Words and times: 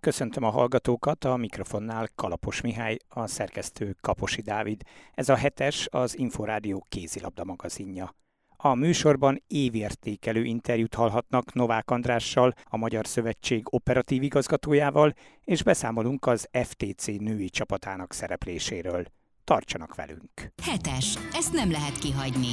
Köszöntöm 0.00 0.44
a 0.44 0.50
hallgatókat, 0.50 1.24
a 1.24 1.36
mikrofonnál 1.36 2.08
Kalapos 2.14 2.60
Mihály, 2.60 2.96
a 3.08 3.26
szerkesztő 3.26 3.96
Kaposi 4.00 4.40
Dávid. 4.40 4.82
Ez 5.14 5.28
a 5.28 5.36
hetes 5.36 5.88
az 5.90 6.18
Inforádió 6.18 6.86
kézilabda 6.88 7.44
magazinja. 7.44 8.14
A 8.56 8.74
műsorban 8.74 9.42
évértékelő 9.46 10.44
interjút 10.44 10.94
hallhatnak 10.94 11.52
Novák 11.52 11.90
Andrással, 11.90 12.54
a 12.64 12.76
Magyar 12.76 13.06
Szövetség 13.06 13.62
operatív 13.70 14.22
igazgatójával, 14.22 15.14
és 15.44 15.62
beszámolunk 15.62 16.26
az 16.26 16.48
FTC 16.62 17.06
női 17.06 17.48
csapatának 17.48 18.12
szerepléséről. 18.12 19.04
Tartsanak 19.44 19.94
velünk! 19.94 20.52
Hetes. 20.62 21.18
Ezt 21.32 21.52
nem 21.52 21.70
lehet 21.70 21.98
kihagyni. 21.98 22.52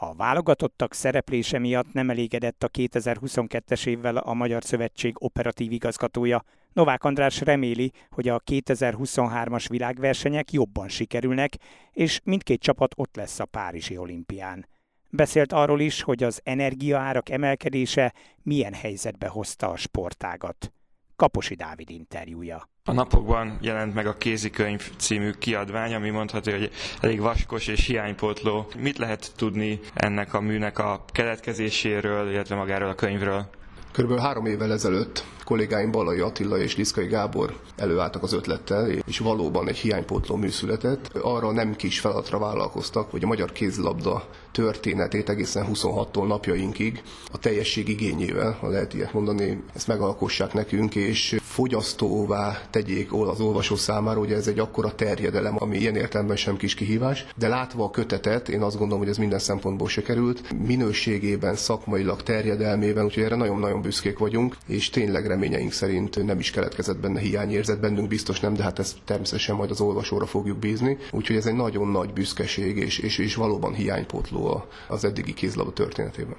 A 0.00 0.14
válogatottak 0.14 0.94
szereplése 0.94 1.58
miatt 1.58 1.92
nem 1.92 2.10
elégedett 2.10 2.62
a 2.62 2.68
2022-es 2.68 3.86
évvel 3.86 4.16
a 4.16 4.34
Magyar 4.34 4.64
Szövetség 4.64 5.14
operatív 5.18 5.72
igazgatója. 5.72 6.44
Novák 6.72 7.04
András 7.04 7.40
reméli, 7.40 7.92
hogy 8.10 8.28
a 8.28 8.40
2023-as 8.40 9.66
világversenyek 9.68 10.52
jobban 10.52 10.88
sikerülnek, 10.88 11.54
és 11.92 12.20
mindkét 12.24 12.60
csapat 12.60 12.94
ott 12.96 13.16
lesz 13.16 13.38
a 13.38 13.44
Párizsi 13.44 13.96
olimpián. 13.96 14.66
Beszélt 15.10 15.52
arról 15.52 15.80
is, 15.80 16.02
hogy 16.02 16.22
az 16.22 16.40
energiaárak 16.44 17.28
emelkedése 17.28 18.14
milyen 18.42 18.74
helyzetbe 18.74 19.28
hozta 19.28 19.70
a 19.70 19.76
sportágat. 19.76 20.72
Kaposi 21.16 21.54
Dávid 21.54 21.90
interjúja. 21.90 22.68
A 22.88 22.92
napokban 22.92 23.58
jelent 23.60 23.94
meg 23.94 24.06
a 24.06 24.16
kézikönyv 24.16 24.90
című 24.96 25.30
kiadvány, 25.30 25.94
ami 25.94 26.10
mondható, 26.10 26.50
hogy 26.50 26.70
elég 27.00 27.20
vaskos 27.20 27.66
és 27.66 27.86
hiánypótló. 27.86 28.66
Mit 28.78 28.98
lehet 28.98 29.32
tudni 29.36 29.80
ennek 29.94 30.34
a 30.34 30.40
műnek 30.40 30.78
a 30.78 31.04
keletkezéséről, 31.12 32.30
illetve 32.30 32.54
magáról 32.54 32.88
a 32.88 32.94
könyvről? 32.94 33.48
Körülbelül 33.92 34.24
három 34.24 34.46
évvel 34.46 34.72
ezelőtt 34.72 35.24
kollégáim 35.44 35.90
Balai 35.90 36.20
Attila 36.20 36.58
és 36.58 36.76
Liszkai 36.76 37.06
Gábor 37.06 37.56
előálltak 37.76 38.22
az 38.22 38.32
ötlettel, 38.32 38.88
és 38.90 39.18
valóban 39.18 39.68
egy 39.68 39.76
hiánypótló 39.76 40.36
mű 40.36 40.48
született. 40.48 41.16
Arra 41.22 41.52
nem 41.52 41.76
kis 41.76 42.00
feladatra 42.00 42.38
vállalkoztak, 42.38 43.10
hogy 43.10 43.24
a 43.24 43.26
magyar 43.26 43.52
kézilabda 43.52 44.28
történetét 44.52 45.28
egészen 45.28 45.66
26-tól 45.72 46.26
napjainkig 46.26 47.02
a 47.32 47.38
teljesség 47.38 47.88
igényével, 47.88 48.56
ha 48.60 48.68
lehet 48.68 48.94
ilyet 48.94 49.12
mondani, 49.12 49.62
ezt 49.74 49.86
megalkossák 49.86 50.52
nekünk, 50.52 50.94
és 50.94 51.36
fogyasztóvá 51.56 52.58
tegyék 52.70 53.12
az 53.12 53.40
olvasó 53.40 53.76
számára, 53.76 54.20
ugye 54.20 54.36
ez 54.36 54.46
egy 54.46 54.58
akkora 54.58 54.94
terjedelem, 54.94 55.56
ami 55.58 55.76
ilyen 55.76 55.96
értelemben 55.96 56.36
sem 56.36 56.56
kis 56.56 56.74
kihívás, 56.74 57.26
de 57.36 57.48
látva 57.48 57.84
a 57.84 57.90
kötetet, 57.90 58.48
én 58.48 58.62
azt 58.62 58.76
gondolom, 58.76 58.98
hogy 59.02 59.08
ez 59.08 59.16
minden 59.16 59.38
szempontból 59.38 59.88
sikerült, 59.88 60.66
minőségében, 60.66 61.54
szakmailag, 61.54 62.22
terjedelmében, 62.22 63.04
úgyhogy 63.04 63.22
erre 63.22 63.36
nagyon-nagyon 63.36 63.82
büszkék 63.82 64.18
vagyunk, 64.18 64.56
és 64.66 64.90
tényleg 64.90 65.26
reményeink 65.26 65.72
szerint 65.72 66.24
nem 66.24 66.38
is 66.38 66.50
keletkezett 66.50 66.98
benne 66.98 67.20
hiányérzet, 67.20 67.80
bennünk 67.80 68.08
biztos 68.08 68.40
nem, 68.40 68.54
de 68.54 68.62
hát 68.62 68.78
ezt 68.78 68.96
természetesen 69.04 69.56
majd 69.56 69.70
az 69.70 69.80
olvasóra 69.80 70.26
fogjuk 70.26 70.58
bízni. 70.58 70.98
Úgyhogy 71.10 71.36
ez 71.36 71.46
egy 71.46 71.54
nagyon 71.54 71.88
nagy 71.88 72.12
büszkeség, 72.12 72.76
és, 72.76 72.98
és, 72.98 73.18
és 73.18 73.34
valóban 73.34 73.74
hiánypótló 73.74 74.64
az 74.88 75.04
eddigi 75.04 75.34
kézlabda 75.34 75.72
történetében. 75.72 76.36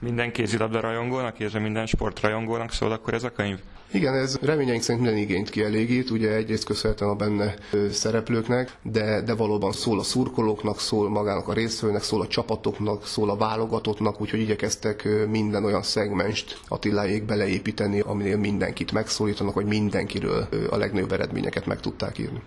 Minden 0.00 0.32
kézilabda 0.32 0.80
rajongónak, 0.80 1.38
illetve 1.38 1.58
minden 1.58 1.86
sportrajongónak 1.86 2.72
szól 2.72 2.92
akkor 2.92 3.14
ez 3.14 3.24
a 3.24 3.32
könyv? 3.32 3.58
Igen, 3.92 4.14
ez 4.14 4.38
reményeink 4.42 4.82
szerint 4.82 5.04
minden 5.04 5.22
igényt 5.22 5.50
kielégít, 5.50 6.10
ugye 6.10 6.34
egyrészt 6.34 6.64
köszönhetően 6.64 7.10
a 7.10 7.14
benne 7.14 7.54
szereplőknek, 7.90 8.76
de, 8.82 9.22
de 9.22 9.34
valóban 9.34 9.72
szól 9.72 9.98
a 9.98 10.02
szurkolóknak, 10.02 10.80
szól 10.80 11.10
magának 11.10 11.48
a 11.48 11.52
részvőnek, 11.52 12.02
szól 12.02 12.20
a 12.20 12.26
csapatoknak, 12.26 13.06
szól 13.06 13.30
a 13.30 13.36
válogatottnak, 13.36 14.20
úgyhogy 14.20 14.40
igyekeztek 14.40 15.08
minden 15.28 15.64
olyan 15.64 15.82
szegmenst 15.82 16.60
Attiláék 16.68 17.24
beleépíteni, 17.24 18.00
aminél 18.00 18.36
mindenkit 18.36 18.92
megszólítanak, 18.92 19.54
hogy 19.54 19.66
mindenkiről 19.66 20.48
a 20.70 20.76
legnagyobb 20.76 21.12
eredményeket 21.12 21.66
meg 21.66 21.80
tudták 21.80 22.18
írni. 22.18 22.40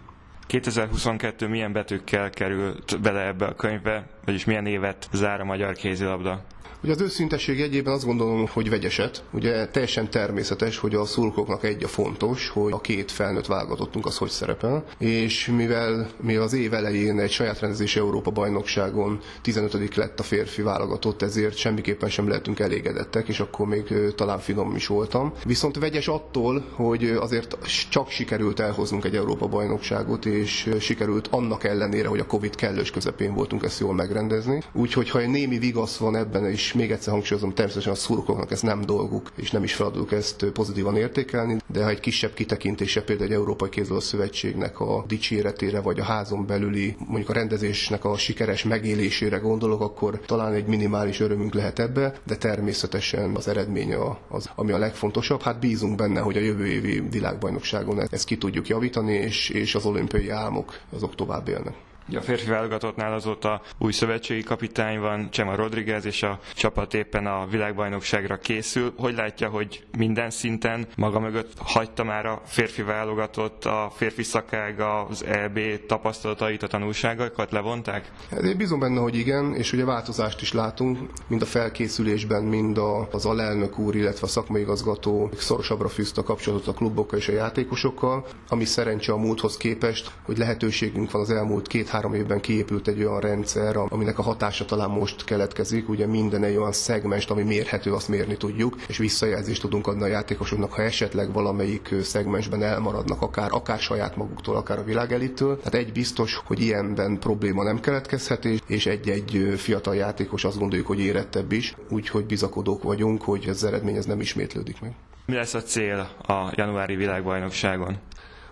2022 0.47 1.47
milyen 1.47 1.73
betűkkel 1.73 2.29
került 2.29 3.01
bele 3.01 3.27
ebbe 3.27 3.45
a 3.45 3.55
könyvbe, 3.55 4.07
vagyis 4.25 4.45
milyen 4.45 4.65
évet 4.65 5.07
zár 5.11 5.41
a 5.41 5.45
magyar 5.45 5.73
kézilabda? 5.73 6.43
Ugye 6.83 6.93
az 6.93 7.01
őszintesség 7.01 7.61
egyében 7.61 7.93
azt 7.93 8.05
gondolom, 8.05 8.47
hogy 8.47 8.69
vegyeset. 8.69 9.23
Ugye 9.33 9.67
teljesen 9.67 10.09
természetes, 10.09 10.77
hogy 10.77 10.95
a 10.95 11.05
szurkolóknak 11.05 11.63
egy 11.63 11.83
a 11.83 11.87
fontos, 11.87 12.49
hogy 12.49 12.71
a 12.71 12.81
két 12.81 13.11
felnőtt 13.11 13.45
válogatottunk 13.45 14.05
az 14.05 14.17
hogy 14.17 14.29
szerepel, 14.29 14.83
és 14.97 15.47
mivel 15.55 16.09
mi 16.21 16.35
az 16.35 16.53
év 16.53 16.73
elején 16.73 17.19
egy 17.19 17.31
saját 17.31 17.59
rendezési 17.59 17.99
Európa 17.99 18.31
bajnokságon 18.31 19.19
15. 19.41 19.95
lett 19.95 20.19
a 20.19 20.23
férfi 20.23 20.61
válogatott, 20.61 21.21
ezért 21.21 21.55
semmiképpen 21.57 22.09
sem 22.09 22.27
lehetünk 22.27 22.59
elégedettek, 22.59 23.27
és 23.27 23.39
akkor 23.39 23.67
még 23.67 23.93
talán 24.15 24.39
finom 24.39 24.75
is 24.75 24.87
voltam. 24.87 25.33
Viszont 25.45 25.77
vegyes 25.79 26.07
attól, 26.07 26.65
hogy 26.73 27.03
azért 27.19 27.57
csak 27.89 28.09
sikerült 28.09 28.59
elhoznunk 28.59 29.05
egy 29.05 29.15
Európa 29.15 29.47
bajnokságot, 29.47 30.25
és 30.25 30.69
sikerült 30.79 31.27
annak 31.27 31.63
ellenére, 31.63 32.07
hogy 32.07 32.19
a 32.19 32.25
Covid 32.25 32.55
kellős 32.55 32.91
közepén 32.91 33.33
voltunk 33.33 33.63
ezt 33.63 33.79
jól 33.79 33.93
megrendezni. 33.93 34.61
Úgyhogy 34.73 35.09
ha 35.09 35.19
egy 35.19 35.29
némi 35.29 35.57
vigasz 35.57 35.97
van 35.97 36.15
ebben 36.15 36.51
is, 36.51 36.60
még 36.73 36.91
egyszer 36.91 37.13
hangsúlyozom, 37.13 37.53
természetesen 37.53 37.93
a 37.93 37.95
szurkolóknak 37.95 38.51
ez 38.51 38.61
nem 38.61 38.81
dolguk, 38.81 39.31
és 39.35 39.51
nem 39.51 39.63
is 39.63 39.73
feladatuk 39.73 40.11
ezt 40.11 40.45
pozitívan 40.45 40.95
értékelni, 40.97 41.57
de 41.67 41.83
ha 41.83 41.89
egy 41.89 41.99
kisebb 41.99 42.33
kitekintése 42.33 43.03
például 43.03 43.29
egy 43.29 43.35
Európai 43.35 43.69
Kézilabda 43.69 44.03
Szövetségnek 44.05 44.79
a 44.79 45.03
dicséretére, 45.07 45.81
vagy 45.81 45.99
a 45.99 46.03
házon 46.03 46.45
belüli, 46.45 46.95
mondjuk 47.07 47.29
a 47.29 47.33
rendezésnek 47.33 48.05
a 48.05 48.17
sikeres 48.17 48.63
megélésére 48.63 49.37
gondolok, 49.37 49.81
akkor 49.81 50.19
talán 50.25 50.53
egy 50.53 50.65
minimális 50.65 51.19
örömünk 51.19 51.53
lehet 51.53 51.79
ebbe, 51.79 52.13
de 52.25 52.35
természetesen 52.35 53.35
az 53.35 53.47
eredménye 53.47 53.97
az, 54.29 54.49
ami 54.55 54.71
a 54.71 54.77
legfontosabb. 54.77 55.41
Hát 55.41 55.59
bízunk 55.59 55.95
benne, 55.95 56.19
hogy 56.19 56.37
a 56.37 56.41
jövő 56.41 56.65
évi 56.67 56.99
világbajnokságon 57.11 57.99
ezt 58.09 58.25
ki 58.25 58.37
tudjuk 58.37 58.67
javítani, 58.67 59.13
és, 59.13 59.49
és 59.49 59.75
az 59.75 59.85
olimpiai 59.85 60.29
álmok 60.29 60.79
azok 60.89 61.15
tovább 61.15 61.47
élnek. 61.47 61.73
A 62.15 62.21
férfi 62.21 62.49
válogatottnál 62.49 63.13
azóta 63.13 63.61
új 63.77 63.91
szövetségi 63.91 64.43
kapitány 64.43 64.99
van, 64.99 65.29
Csema 65.31 65.55
Rodriguez, 65.55 66.05
és 66.05 66.23
a 66.23 66.39
csapat 66.55 66.93
éppen 66.93 67.25
a 67.25 67.45
világbajnokságra 67.45 68.37
készül. 68.37 68.93
Hogy 68.97 69.15
látja, 69.15 69.49
hogy 69.49 69.83
minden 69.97 70.29
szinten 70.29 70.87
maga 70.95 71.19
mögött 71.19 71.51
hagyta 71.57 72.03
már 72.03 72.25
a 72.25 72.41
férfi 72.45 72.81
válogatott, 72.81 73.65
a 73.65 73.91
férfi 73.95 74.23
szakág, 74.23 74.79
az 74.79 75.25
EB 75.25 75.59
tapasztalatait, 75.87 76.63
a 76.63 76.67
tanulságaikat 76.67 77.51
levonták? 77.51 78.11
Hát 78.31 78.41
én 78.41 78.57
bízom 78.57 78.79
benne, 78.79 78.99
hogy 78.99 79.15
igen, 79.15 79.55
és 79.55 79.73
ugye 79.73 79.85
változást 79.85 80.41
is 80.41 80.53
látunk, 80.53 80.99
mind 81.27 81.41
a 81.41 81.45
felkészülésben, 81.45 82.43
mind 82.43 82.79
az 83.11 83.25
alelnök 83.25 83.77
úr, 83.79 83.95
illetve 83.95 84.25
a 84.25 84.29
szakmai 84.29 84.61
igazgató 84.61 85.29
szorosabbra 85.37 85.87
fűzte 85.87 86.21
a 86.21 86.23
kapcsolatot 86.23 86.67
a 86.67 86.73
klubokkal 86.73 87.19
és 87.19 87.27
a 87.27 87.31
játékosokkal, 87.31 88.25
ami 88.47 88.65
szerencse 88.65 89.11
a 89.11 89.17
múlthoz 89.17 89.57
képest, 89.57 90.11
hogy 90.25 90.37
lehetőségünk 90.37 91.11
van 91.11 91.21
az 91.21 91.29
elmúlt 91.29 91.67
két 91.67 91.89
két-három 92.01 92.25
évben 92.25 92.41
kiépült 92.41 92.87
egy 92.87 93.03
olyan 93.03 93.19
rendszer, 93.19 93.77
aminek 93.77 94.19
a 94.19 94.21
hatása 94.21 94.65
talán 94.65 94.89
most 94.89 95.23
keletkezik. 95.23 95.89
Ugye 95.89 96.07
minden 96.07 96.43
egy 96.43 96.55
olyan 96.55 96.71
szegmest, 96.71 97.31
ami 97.31 97.43
mérhető, 97.43 97.93
azt 97.93 98.07
mérni 98.07 98.37
tudjuk, 98.37 98.75
és 98.87 98.97
visszajelzést 98.97 99.61
tudunk 99.61 99.87
adni 99.87 100.03
a 100.03 100.07
játékosoknak, 100.07 100.73
ha 100.73 100.81
esetleg 100.81 101.33
valamelyik 101.33 101.95
szegmensben 102.01 102.63
elmaradnak, 102.63 103.21
akár, 103.21 103.49
akár 103.51 103.79
saját 103.79 104.15
maguktól, 104.15 104.55
akár 104.55 104.79
a 104.79 104.83
világelittől. 104.83 105.57
Tehát 105.57 105.73
egy 105.73 105.91
biztos, 105.91 106.41
hogy 106.45 106.61
ilyenben 106.61 107.19
probléma 107.19 107.63
nem 107.63 107.79
keletkezhet, 107.79 108.45
és 108.67 108.85
egy-egy 108.85 109.53
fiatal 109.57 109.95
játékos 109.95 110.43
azt 110.43 110.59
gondoljuk, 110.59 110.87
hogy 110.87 110.99
érettebb 110.99 111.51
is, 111.51 111.75
úgyhogy 111.89 112.25
bizakodók 112.25 112.83
vagyunk, 112.83 113.21
hogy 113.21 113.45
ez 113.47 113.63
eredmény 113.63 113.95
ez 113.95 114.05
nem 114.05 114.19
ismétlődik 114.19 114.81
meg. 114.81 114.93
Mi 115.25 115.35
lesz 115.35 115.53
a 115.53 115.61
cél 115.61 116.09
a 116.27 116.51
januári 116.55 116.95
világbajnokságon? 116.95 117.97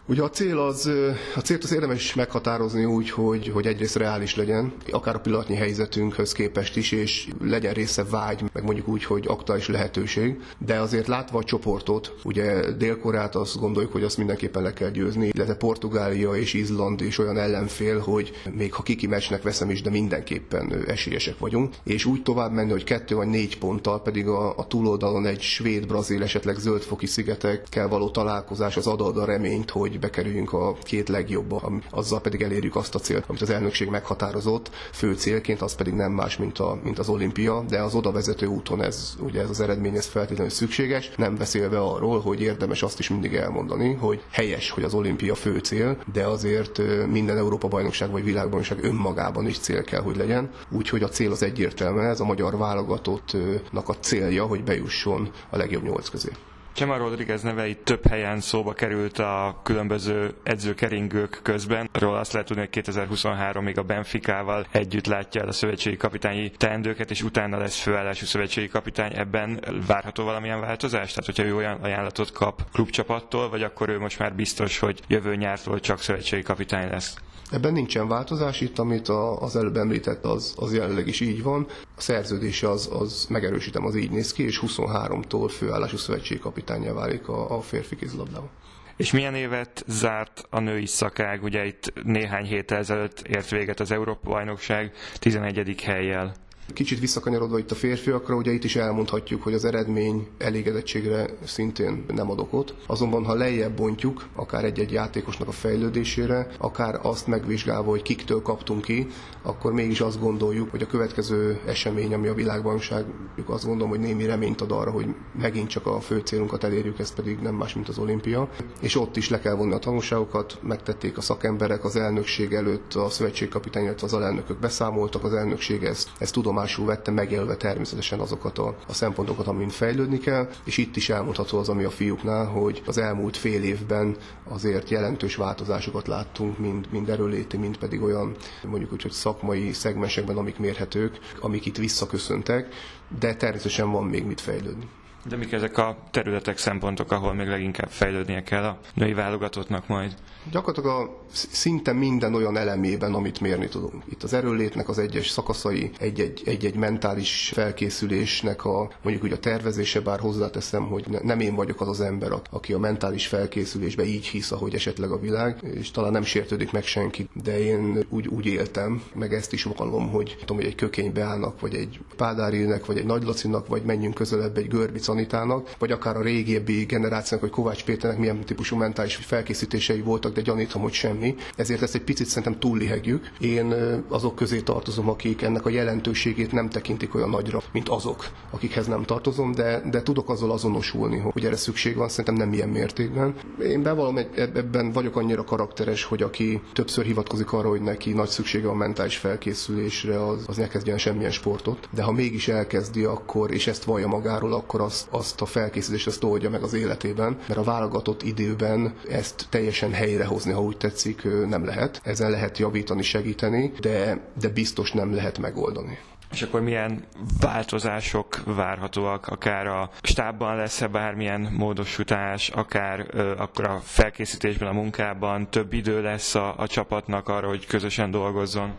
Ugye 0.09 0.21
a 0.21 0.29
cél 0.29 0.59
az, 0.59 0.91
a 1.35 1.39
célt 1.39 1.63
az 1.63 1.73
érdemes 1.73 2.13
meghatározni 2.13 2.85
úgy, 2.85 3.09
hogy, 3.09 3.47
hogy 3.53 3.65
egyrészt 3.65 3.95
reális 3.95 4.35
legyen, 4.35 4.73
akár 4.91 5.15
a 5.15 5.19
pillanatnyi 5.19 5.55
helyzetünkhöz 5.55 6.31
képest 6.31 6.77
is, 6.77 6.91
és 6.91 7.27
legyen 7.41 7.73
része 7.73 8.03
vágy, 8.03 8.43
meg 8.53 8.63
mondjuk 8.63 8.87
úgy, 8.87 9.03
hogy 9.03 9.25
aktuális 9.27 9.67
lehetőség, 9.67 10.39
de 10.57 10.79
azért 10.79 11.07
látva 11.07 11.37
a 11.37 11.43
csoportot, 11.43 12.15
ugye 12.23 12.71
Dél-Koreát 12.71 13.35
azt 13.35 13.59
gondoljuk, 13.59 13.91
hogy 13.91 14.03
azt 14.03 14.17
mindenképpen 14.17 14.61
le 14.61 14.73
kell 14.73 14.89
győzni, 14.89 15.29
illetve 15.31 15.55
Portugália 15.55 16.31
és 16.31 16.53
Izland 16.53 17.01
is 17.01 17.17
olyan 17.17 17.37
ellenfél, 17.37 17.99
hogy 17.99 18.31
még 18.51 18.73
ha 18.73 18.83
kiki 18.83 19.07
meccsnek 19.07 19.41
veszem 19.41 19.69
is, 19.69 19.81
de 19.81 19.89
mindenképpen 19.89 20.83
esélyesek 20.87 21.39
vagyunk, 21.39 21.73
és 21.83 22.05
úgy 22.05 22.21
tovább 22.21 22.51
menni, 22.51 22.71
hogy 22.71 22.83
kettő 22.83 23.15
vagy 23.15 23.27
négy 23.27 23.57
ponttal 23.57 24.01
pedig 24.01 24.27
a, 24.27 24.57
a 24.57 24.67
túloldalon 24.67 25.25
egy 25.25 25.41
svéd, 25.41 25.87
brazil, 25.87 26.23
esetleg 26.23 26.57
zöldfoki 26.57 27.05
szigetekkel 27.05 27.87
való 27.87 28.09
találkozás 28.09 28.77
az 28.77 28.87
ad 28.87 29.17
a 29.17 29.25
reményt, 29.25 29.69
hogy 29.69 29.97
bekerüljünk 29.99 30.53
a 30.53 30.73
két 30.83 31.09
legjobba, 31.09 31.71
azzal 31.89 32.21
pedig 32.21 32.41
elérjük 32.41 32.75
azt 32.75 32.95
a 32.95 32.99
célt, 32.99 33.23
amit 33.27 33.41
az 33.41 33.49
elnökség 33.49 33.89
meghatározott 33.89 34.69
fő 34.91 35.13
célként, 35.13 35.61
az 35.61 35.75
pedig 35.75 35.93
nem 35.93 36.11
más, 36.11 36.37
mint, 36.37 36.59
a, 36.59 36.79
mint 36.83 36.99
az 36.99 37.09
olimpia, 37.09 37.63
de 37.69 37.81
az 37.81 37.95
oda 37.95 38.11
vezető 38.11 38.45
úton 38.45 38.81
ez, 38.83 39.15
ugye 39.19 39.41
ez 39.41 39.49
az 39.49 39.59
eredmény 39.59 39.95
ez 39.95 40.05
feltétlenül 40.05 40.51
szükséges, 40.51 41.11
nem 41.15 41.35
beszélve 41.37 41.79
arról, 41.79 42.19
hogy 42.19 42.41
érdemes 42.41 42.83
azt 42.83 42.99
is 42.99 43.09
mindig 43.09 43.33
elmondani, 43.33 43.93
hogy 43.93 44.23
helyes, 44.31 44.69
hogy 44.69 44.83
az 44.83 44.93
olimpia 44.93 45.35
fő 45.35 45.57
cél, 45.59 45.97
de 46.13 46.25
azért 46.25 46.77
minden 47.07 47.37
Európa 47.37 47.67
bajnokság 47.67 48.11
vagy 48.11 48.23
világbajnokság 48.23 48.83
önmagában 48.83 49.47
is 49.47 49.59
cél 49.59 49.83
kell, 49.83 50.01
hogy 50.01 50.15
legyen. 50.15 50.49
Úgyhogy 50.71 51.03
a 51.03 51.09
cél 51.09 51.31
az 51.31 51.43
egyértelmű, 51.43 51.99
ez 51.99 52.19
a 52.19 52.25
magyar 52.25 52.57
válogatottnak 52.57 53.89
a 53.89 53.93
célja, 53.99 54.45
hogy 54.45 54.63
bejusson 54.63 55.29
a 55.49 55.57
legjobb 55.57 55.83
nyolc 55.83 56.09
közé. 56.09 56.29
Csema 56.73 56.97
Rodriguez 56.97 57.41
neve 57.41 57.67
itt 57.67 57.85
több 57.85 58.07
helyen 58.07 58.39
szóba 58.39 58.73
került 58.73 59.19
a 59.19 59.59
különböző 59.63 60.33
edzőkeringők 60.43 61.39
közben. 61.43 61.89
Róla 61.93 62.19
azt 62.19 62.31
lehet 62.31 62.47
tudni, 62.47 62.67
hogy 62.71 62.83
2023-ig 62.85 63.77
a 63.77 63.81
Benficával 63.81 64.65
együtt 64.71 65.05
látja 65.05 65.41
el 65.41 65.47
a 65.47 65.51
szövetségi 65.51 65.97
kapitányi 65.97 66.51
teendőket, 66.51 67.11
és 67.11 67.21
utána 67.21 67.57
lesz 67.57 67.81
főállású 67.81 68.25
szövetségi 68.25 68.67
kapitány. 68.67 69.13
Ebben 69.15 69.63
várható 69.87 70.23
valamilyen 70.23 70.59
változás? 70.59 71.13
Tehát, 71.13 71.25
hogyha 71.25 71.43
ő 71.43 71.55
olyan 71.55 71.81
ajánlatot 71.81 72.31
kap 72.31 72.71
klubcsapattól, 72.71 73.49
vagy 73.49 73.63
akkor 73.63 73.89
ő 73.89 73.99
most 73.99 74.19
már 74.19 74.33
biztos, 74.35 74.79
hogy 74.79 75.01
jövő 75.07 75.35
nyártól 75.35 75.79
csak 75.79 76.01
szövetségi 76.01 76.41
kapitány 76.41 76.89
lesz? 76.89 77.15
Ebben 77.51 77.73
nincsen 77.73 78.07
változás, 78.07 78.61
itt 78.61 78.79
amit 78.79 79.07
a, 79.07 79.41
az 79.41 79.55
előbb 79.55 79.77
említett, 79.77 80.25
az, 80.25 80.53
az 80.57 80.73
jelenleg 80.73 81.07
is 81.07 81.19
így 81.19 81.43
van. 81.43 81.67
A 81.97 82.01
szerződése 82.01 82.69
az, 82.69 82.89
az 82.93 83.25
megerősítem, 83.29 83.85
az 83.85 83.95
így 83.95 84.11
néz 84.11 84.33
ki, 84.33 84.43
és 84.43 84.61
23-tól 84.67 85.51
főállású 85.57 85.97
szövetségi 85.97 86.39
kapitányja 86.39 86.93
válik 86.93 87.27
a, 87.27 87.57
a 87.57 87.61
férfi 87.61 87.95
kézilabdában. 87.95 88.49
És 88.97 89.11
milyen 89.11 89.35
évet 89.35 89.83
zárt 89.87 90.45
a 90.49 90.59
női 90.59 90.85
szakág? 90.85 91.43
Ugye 91.43 91.65
itt 91.65 91.93
néhány 92.03 92.45
héttel 92.45 92.77
ezelőtt 92.77 93.19
ért 93.19 93.49
véget 93.49 93.79
az 93.79 93.91
Európa-bajnokság 93.91 94.91
11. 95.19 95.81
helyjel. 95.81 96.35
Kicsit 96.73 96.99
visszakanyarodva 96.99 97.59
itt 97.59 97.71
a 97.71 97.75
férfiakra, 97.75 98.35
ugye 98.35 98.51
itt 98.51 98.63
is 98.63 98.75
elmondhatjuk, 98.75 99.43
hogy 99.43 99.53
az 99.53 99.65
eredmény 99.65 100.27
elégedettségre 100.37 101.29
szintén 101.43 102.05
nem 102.07 102.29
ad 102.29 102.39
okot. 102.39 102.75
Azonban, 102.87 103.25
ha 103.25 103.33
lejjebb 103.33 103.75
bontjuk, 103.75 104.27
akár 104.35 104.63
egy-egy 104.63 104.91
játékosnak 104.91 105.47
a 105.47 105.51
fejlődésére, 105.51 106.47
akár 106.57 106.99
azt 107.01 107.27
megvizsgálva, 107.27 107.89
hogy 107.89 108.01
kiktől 108.01 108.41
kaptunk 108.41 108.81
ki, 108.81 109.07
akkor 109.41 109.73
mégis 109.73 110.01
azt 110.01 110.19
gondoljuk, 110.19 110.71
hogy 110.71 110.81
a 110.81 110.87
következő 110.87 111.59
esemény, 111.65 112.13
ami 112.13 112.27
a 112.27 112.33
világbajnokság, 112.33 113.05
azt 113.45 113.65
gondolom, 113.65 113.89
hogy 113.89 113.99
némi 113.99 114.25
reményt 114.25 114.61
ad 114.61 114.71
arra, 114.71 114.91
hogy 114.91 115.07
megint 115.39 115.69
csak 115.69 115.85
a 115.85 115.99
fő 115.99 116.19
célunkat 116.19 116.63
elérjük, 116.63 116.99
ez 116.99 117.13
pedig 117.13 117.39
nem 117.39 117.55
más, 117.55 117.73
mint 117.73 117.89
az 117.89 117.97
olimpia. 117.97 118.49
És 118.81 118.95
ott 118.95 119.17
is 119.17 119.29
le 119.29 119.39
kell 119.39 119.55
vonni 119.55 119.73
a 119.73 119.79
tanulságokat, 119.79 120.59
megtették 120.61 121.17
a 121.17 121.21
szakemberek 121.21 121.83
az 121.83 121.95
elnökség 121.95 122.53
előtt, 122.53 122.93
a 122.93 123.09
szövetségkapitány, 123.09 123.83
illetve 123.83 124.05
az 124.05 124.13
alelnökök 124.13 124.59
beszámoltak, 124.59 125.23
az 125.23 125.33
elnökség 125.33 125.83
ezt, 125.83 126.09
ezt 126.17 126.33
tudom 126.33 126.57
tudomásul 126.59 126.85
vette, 126.85 127.11
megélve 127.11 127.55
természetesen 127.55 128.19
azokat 128.19 128.57
a, 128.57 128.75
a 128.87 128.93
szempontokat, 128.93 129.47
amin 129.47 129.69
fejlődni 129.69 130.17
kell, 130.17 130.49
és 130.63 130.77
itt 130.77 130.95
is 130.95 131.09
elmondható 131.09 131.57
az, 131.59 131.69
ami 131.69 131.83
a 131.83 131.89
fiúknál, 131.89 132.45
hogy 132.45 132.81
az 132.85 132.97
elmúlt 132.97 133.37
fél 133.37 133.63
évben 133.63 134.15
azért 134.43 134.89
jelentős 134.89 135.35
változásokat 135.35 136.07
láttunk, 136.07 136.57
mind, 136.57 136.87
mind 136.91 137.09
erőléti, 137.09 137.57
mind 137.57 137.77
pedig 137.77 138.01
olyan 138.01 138.35
mondjuk 138.63 138.91
úgy, 138.91 139.01
hogy 139.01 139.11
szakmai 139.11 139.71
szegmensekben, 139.73 140.37
amik 140.37 140.57
mérhetők, 140.59 141.19
amik 141.41 141.65
itt 141.65 141.77
visszaköszöntek, 141.77 142.73
de 143.19 143.35
természetesen 143.35 143.91
van 143.91 144.03
még 144.03 144.25
mit 144.25 144.41
fejlődni. 144.41 144.87
De 145.23 145.35
mik 145.35 145.51
ezek 145.51 145.77
a 145.77 145.97
területek, 146.11 146.57
szempontok, 146.57 147.11
ahol 147.11 147.33
még 147.33 147.47
leginkább 147.47 147.89
fejlődnie 147.89 148.43
kell 148.43 148.63
a 148.63 148.79
női 148.93 149.13
válogatottnak 149.13 149.87
majd? 149.87 150.15
Gyakorlatilag 150.51 151.07
a 151.07 151.23
szinte 151.33 151.93
minden 151.93 152.33
olyan 152.33 152.57
elemében, 152.57 153.13
amit 153.13 153.39
mérni 153.39 153.67
tudunk. 153.67 154.03
Itt 154.09 154.23
az 154.23 154.33
erőlétnek 154.33 154.89
az 154.89 154.99
egyes 154.99 155.29
szakaszai, 155.29 155.91
egy-egy, 155.99 156.41
egy-egy 156.45 156.75
mentális 156.75 157.51
felkészülésnek 157.53 158.65
a 158.65 158.89
mondjuk 159.01 159.23
úgy 159.23 159.31
a 159.31 159.39
tervezése, 159.39 160.01
bár 160.01 160.19
hozzáteszem, 160.19 160.87
hogy 160.87 161.05
nem 161.21 161.39
én 161.39 161.55
vagyok 161.55 161.81
az 161.81 161.87
az 161.87 162.01
ember, 162.01 162.31
aki 162.49 162.73
a 162.73 162.79
mentális 162.79 163.27
felkészülésbe 163.27 164.05
így 164.05 164.25
hisz, 164.25 164.51
ahogy 164.51 164.73
esetleg 164.73 165.11
a 165.11 165.19
világ, 165.19 165.59
és 165.73 165.91
talán 165.91 166.11
nem 166.11 166.23
sértődik 166.23 166.71
meg 166.71 166.83
senki, 166.83 167.29
de 167.43 167.59
én 167.59 168.05
úgy, 168.09 168.27
úgy 168.27 168.45
éltem, 168.45 169.03
meg 169.13 169.33
ezt 169.33 169.53
is 169.53 169.63
vallom, 169.63 170.09
hogy 170.09 170.35
tudom, 170.39 170.57
hogy 170.57 170.65
egy 170.65 170.75
kökénybe 170.75 171.23
állnak, 171.23 171.59
vagy 171.59 171.75
egy 171.75 171.99
Pádárinek, 172.15 172.85
vagy 172.85 172.97
egy 172.97 173.05
Nagylacinak, 173.05 173.67
vagy 173.67 173.83
menjünk 173.83 174.13
közelebb 174.13 174.57
egy 174.57 174.67
Görbic 174.67 175.08
Anitának, 175.09 175.75
vagy 175.79 175.91
akár 175.91 176.15
a 176.15 176.21
régebbi 176.21 176.85
generációnak, 176.85 177.47
vagy 177.47 177.55
Kovács 177.55 177.83
Péternek 177.83 178.19
milyen 178.19 178.45
típusú 178.45 178.75
mentális 178.75 179.15
felkészítései 179.15 180.01
voltak, 180.01 180.33
de 180.33 180.41
gyanítom, 180.41 180.81
hogy 180.81 180.93
semmi. 180.93 181.35
Ezért 181.55 181.81
ezt 181.81 181.95
egy 181.95 182.01
picit 182.01 182.27
szerintem 182.27 182.59
túllihegjük. 182.59 183.31
Én 183.39 183.73
azok 184.07 184.35
közé 184.35 184.59
tartozom, 184.59 185.09
akik 185.09 185.41
ennek 185.41 185.65
a 185.65 185.69
jelentőségét 185.69 186.51
nem 186.51 186.69
tekintik 186.69 187.15
olyan 187.15 187.29
nagyra, 187.29 187.61
mint 187.71 187.89
azok, 187.89 188.27
akikhez 188.49 188.87
nem 188.87 189.03
tartozom, 189.03 189.51
de, 189.51 189.81
de 189.89 190.03
tudok 190.03 190.29
azzal 190.29 190.51
azonosulni, 190.51 191.17
hogy 191.17 191.45
erre 191.45 191.55
szükség 191.55 191.95
van, 191.95 192.09
szerintem 192.09 192.35
nem 192.35 192.53
ilyen 192.53 192.69
mértékben. 192.69 193.33
Én 193.61 193.81
bevallom, 193.81 194.17
ebben 194.35 194.91
vagyok 194.91 195.15
annyira 195.15 195.43
karakteres, 195.43 196.03
hogy 196.03 196.23
aki 196.23 196.61
többször 196.73 197.05
hivatkozik 197.05 197.53
arra, 197.53 197.69
hogy 197.69 197.81
neki 197.81 198.13
nagy 198.13 198.29
szüksége 198.29 198.67
van 198.67 198.77
mentális 198.77 199.17
felkészülésre, 199.17 200.27
az, 200.27 200.43
az 200.47 200.57
ne 200.57 200.67
kezdjen 200.67 200.97
semmilyen 200.97 201.31
sportot. 201.31 201.89
De 201.91 202.03
ha 202.03 202.11
mégis 202.11 202.47
elkezdi, 202.47 203.03
akkor, 203.03 203.51
és 203.51 203.67
ezt 203.67 203.83
vallja 203.83 204.07
magáról, 204.07 204.53
akkor 204.53 204.81
azt, 204.99 205.07
azt 205.11 205.41
a 205.41 205.45
felkészülést 205.45 206.07
azt 206.07 206.23
oldja 206.23 206.49
meg 206.49 206.63
az 206.63 206.73
életében, 206.73 207.37
mert 207.47 207.59
a 207.59 207.63
válogatott 207.63 208.23
időben 208.23 208.93
ezt 209.09 209.47
teljesen 209.49 209.93
helyrehozni, 209.93 210.51
ha 210.51 210.61
úgy 210.61 210.77
tetszik, 210.77 211.23
nem 211.47 211.65
lehet. 211.65 212.01
Ezen 212.03 212.29
lehet 212.29 212.57
javítani, 212.57 213.01
segíteni, 213.01 213.71
de, 213.79 214.19
de 214.39 214.49
biztos 214.49 214.91
nem 214.91 215.13
lehet 215.13 215.37
megoldani. 215.37 215.97
És 216.31 216.41
akkor 216.41 216.61
milyen 216.61 217.03
változások 217.39 218.41
várhatóak, 218.45 219.27
akár 219.27 219.67
a 219.67 219.89
stábban 220.01 220.55
lesz-e 220.55 220.87
bármilyen 220.87 221.41
módosítás, 221.41 222.49
akár 222.49 223.05
ö, 223.11 223.31
akkor 223.37 223.65
a 223.65 223.79
felkészítésben, 223.83 224.67
a 224.67 224.73
munkában 224.73 225.49
több 225.49 225.73
idő 225.73 226.01
lesz 226.01 226.35
a, 226.35 226.53
a 226.57 226.67
csapatnak 226.67 227.27
arra, 227.27 227.47
hogy 227.47 227.65
közösen 227.65 228.11
dolgozzon? 228.11 228.73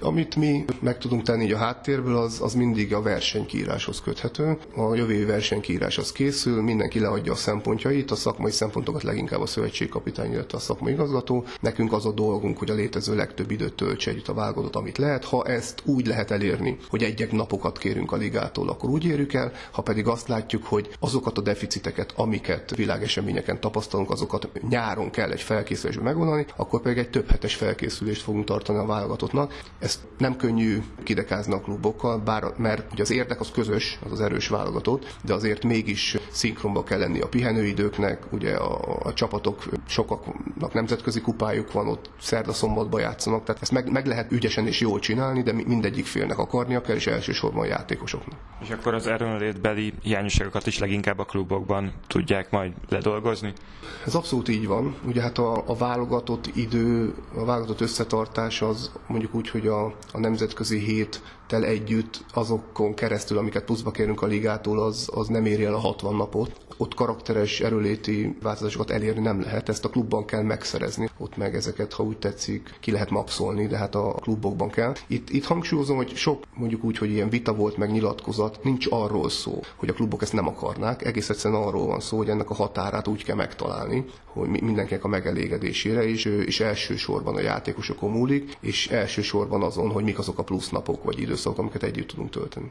Amit 0.00 0.36
mi 0.36 0.64
meg 0.80 0.98
tudunk 0.98 1.22
tenni 1.22 1.52
a 1.52 1.56
háttérből, 1.56 2.16
az, 2.16 2.40
az 2.40 2.54
mindig 2.54 2.94
a 2.94 3.02
versenykíráshoz 3.02 4.00
köthető. 4.00 4.58
A 4.76 4.94
jövő 4.94 5.12
évi 5.12 5.32
az 5.96 6.12
készül, 6.12 6.62
mindenki 6.62 7.00
leadja 7.00 7.32
a 7.32 7.36
szempontjait, 7.36 8.10
a 8.10 8.14
szakmai 8.14 8.50
szempontokat 8.50 9.02
leginkább 9.02 9.40
a 9.40 9.46
szövetségkapitány, 9.46 10.32
illetve 10.32 10.58
a 10.58 10.60
szakmai 10.60 10.92
igazgató. 10.92 11.44
Nekünk 11.60 11.92
az 11.92 12.06
a 12.06 12.12
dolgunk, 12.12 12.58
hogy 12.58 12.70
a 12.70 12.74
létező 12.74 13.14
legtöbb 13.14 13.50
időt 13.50 13.74
töltse 13.74 14.10
együtt 14.10 14.28
a 14.28 14.34
válogatott, 14.34 14.76
amit 14.76 14.98
lehet. 14.98 15.24
Ha 15.24 15.44
ezt 15.44 15.82
úgy 15.84 16.06
lehet 16.06 16.30
elérni, 16.30 16.76
hogy 16.88 17.02
egy-egy 17.02 17.32
napokat 17.32 17.78
kérünk 17.78 18.12
a 18.12 18.16
ligától, 18.16 18.68
akkor 18.68 18.90
úgy 18.90 19.04
érjük 19.04 19.32
el, 19.32 19.52
ha 19.70 19.82
pedig 19.82 20.06
azt 20.06 20.28
látjuk, 20.28 20.64
hogy 20.64 20.90
azokat 21.00 21.38
a 21.38 21.40
deficiteket, 21.40 22.12
amiket 22.16 22.76
világeseményeken 22.76 23.60
tapasztalunk, 23.60 24.10
azokat 24.10 24.48
nyáron 24.68 25.10
kell 25.10 25.30
egy 25.30 25.40
felkészülésben 25.40 26.04
megoldani, 26.04 26.46
akkor 26.56 26.80
pedig 26.80 26.98
egy 26.98 27.10
több 27.10 27.30
hetes 27.30 27.54
felkészülést 27.54 28.22
fogunk 28.22 28.44
tartani 28.44 28.78
a 28.78 28.86
válogatottnak. 28.86 29.52
Ezt 29.78 30.00
nem 30.18 30.36
könnyű 30.36 30.82
kidekázni 31.02 31.52
a 31.52 31.60
klubokkal, 31.60 32.18
bár, 32.18 32.44
mert 32.56 32.92
ugye 32.92 33.02
az 33.02 33.10
érdek 33.10 33.40
az 33.40 33.50
közös, 33.50 33.98
az 34.04 34.12
az 34.12 34.20
erős 34.20 34.48
válogatott, 34.48 35.16
de 35.24 35.34
azért 35.34 35.64
mégis 35.64 36.16
szinkronba 36.30 36.82
kell 36.82 36.98
lenni 36.98 37.20
a 37.20 37.28
pihenőidőknek, 37.28 38.32
ugye 38.32 38.54
a, 38.54 38.98
a 39.02 39.12
csapatok 39.12 39.64
sokaknak 39.86 40.72
nemzetközi 40.72 41.20
kupájuk 41.20 41.72
van, 41.72 41.88
ott 41.88 42.10
szerda-szombatban 42.20 43.00
játszanak, 43.00 43.44
tehát 43.44 43.62
ezt 43.62 43.72
meg, 43.72 43.90
meg 43.90 44.06
lehet 44.06 44.32
ügyesen 44.32 44.66
és 44.66 44.80
jól 44.80 44.98
csinálni, 44.98 45.42
de 45.42 45.52
mindegyik 45.52 46.06
félnek 46.06 46.38
akarnia 46.38 46.80
kell, 46.80 46.96
és 46.96 47.06
elsősorban 47.06 47.62
a 47.62 47.66
játékosoknak. 47.66 48.38
És 48.62 48.70
akkor 48.70 48.94
az 48.94 49.06
erőnlétbeli 49.06 49.92
hiányosságokat 50.02 50.66
is 50.66 50.78
leginkább 50.78 51.18
a 51.18 51.24
klubokban 51.24 51.92
tudják 52.06 52.50
majd 52.50 52.72
ledolgozni? 52.88 53.52
Ez 54.06 54.14
abszolút 54.14 54.48
így 54.48 54.66
van. 54.66 54.96
Ugye 55.06 55.22
hát 55.22 55.38
a, 55.38 55.62
a 55.66 55.74
válogatott 55.74 56.50
idő, 56.54 57.14
a 57.34 57.44
válogatott 57.44 57.80
összetartás 57.80 58.62
az 58.62 58.92
mondjuk 59.06 59.34
úgy, 59.34 59.48
hogy 59.48 59.63
hogy 59.64 59.72
a, 59.72 59.94
a 60.12 60.18
nemzetközi 60.18 60.78
héttel 60.78 61.64
együtt 61.64 62.24
azokon 62.32 62.94
keresztül, 62.94 63.38
amiket 63.38 63.64
pluszba 63.64 63.90
kérünk 63.90 64.22
a 64.22 64.26
ligától, 64.26 64.82
az, 64.82 65.08
az 65.14 65.28
nem 65.28 65.46
éri 65.46 65.64
el 65.64 65.74
a 65.74 65.78
60 65.78 66.16
napot 66.16 66.60
ott 66.76 66.94
karakteres 66.94 67.60
erőléti 67.60 68.36
változásokat 68.42 68.90
elérni 68.90 69.22
nem 69.22 69.40
lehet, 69.40 69.68
ezt 69.68 69.84
a 69.84 69.88
klubban 69.88 70.24
kell 70.24 70.42
megszerezni. 70.42 71.08
Ott 71.18 71.36
meg 71.36 71.54
ezeket, 71.54 71.92
ha 71.92 72.02
úgy 72.02 72.18
tetszik, 72.18 72.74
ki 72.80 72.90
lehet 72.90 73.10
maxolni, 73.10 73.66
de 73.66 73.76
hát 73.76 73.94
a 73.94 74.12
klubokban 74.12 74.70
kell. 74.70 74.94
Itt, 75.06 75.30
itt 75.30 75.44
hangsúlyozom, 75.44 75.96
hogy 75.96 76.14
sok 76.14 76.44
mondjuk 76.54 76.84
úgy, 76.84 76.98
hogy 76.98 77.10
ilyen 77.10 77.28
vita 77.28 77.54
volt, 77.54 77.76
meg 77.76 77.90
nyilatkozat, 77.90 78.58
nincs 78.62 78.86
arról 78.90 79.28
szó, 79.28 79.60
hogy 79.76 79.88
a 79.88 79.92
klubok 79.92 80.22
ezt 80.22 80.32
nem 80.32 80.48
akarnák, 80.48 81.04
egész 81.04 81.28
egyszerűen 81.28 81.62
arról 81.62 81.86
van 81.86 82.00
szó, 82.00 82.16
hogy 82.16 82.28
ennek 82.28 82.50
a 82.50 82.54
határát 82.54 83.08
úgy 83.08 83.24
kell 83.24 83.36
megtalálni, 83.36 84.04
hogy 84.24 84.48
mindenkinek 84.48 85.04
a 85.04 85.08
megelégedésére, 85.08 86.02
és, 86.02 86.24
és 86.24 86.60
elsősorban 86.60 87.36
a 87.36 87.40
játékosokon 87.40 88.10
múlik, 88.10 88.56
és 88.60 88.88
elsősorban 88.88 89.62
azon, 89.62 89.90
hogy 89.90 90.04
mik 90.04 90.18
azok 90.18 90.38
a 90.38 90.42
plusz 90.42 90.70
napok 90.70 91.04
vagy 91.04 91.20
időszakok, 91.20 91.58
amiket 91.58 91.82
együtt 91.82 92.08
tudunk 92.08 92.30
tölteni 92.30 92.70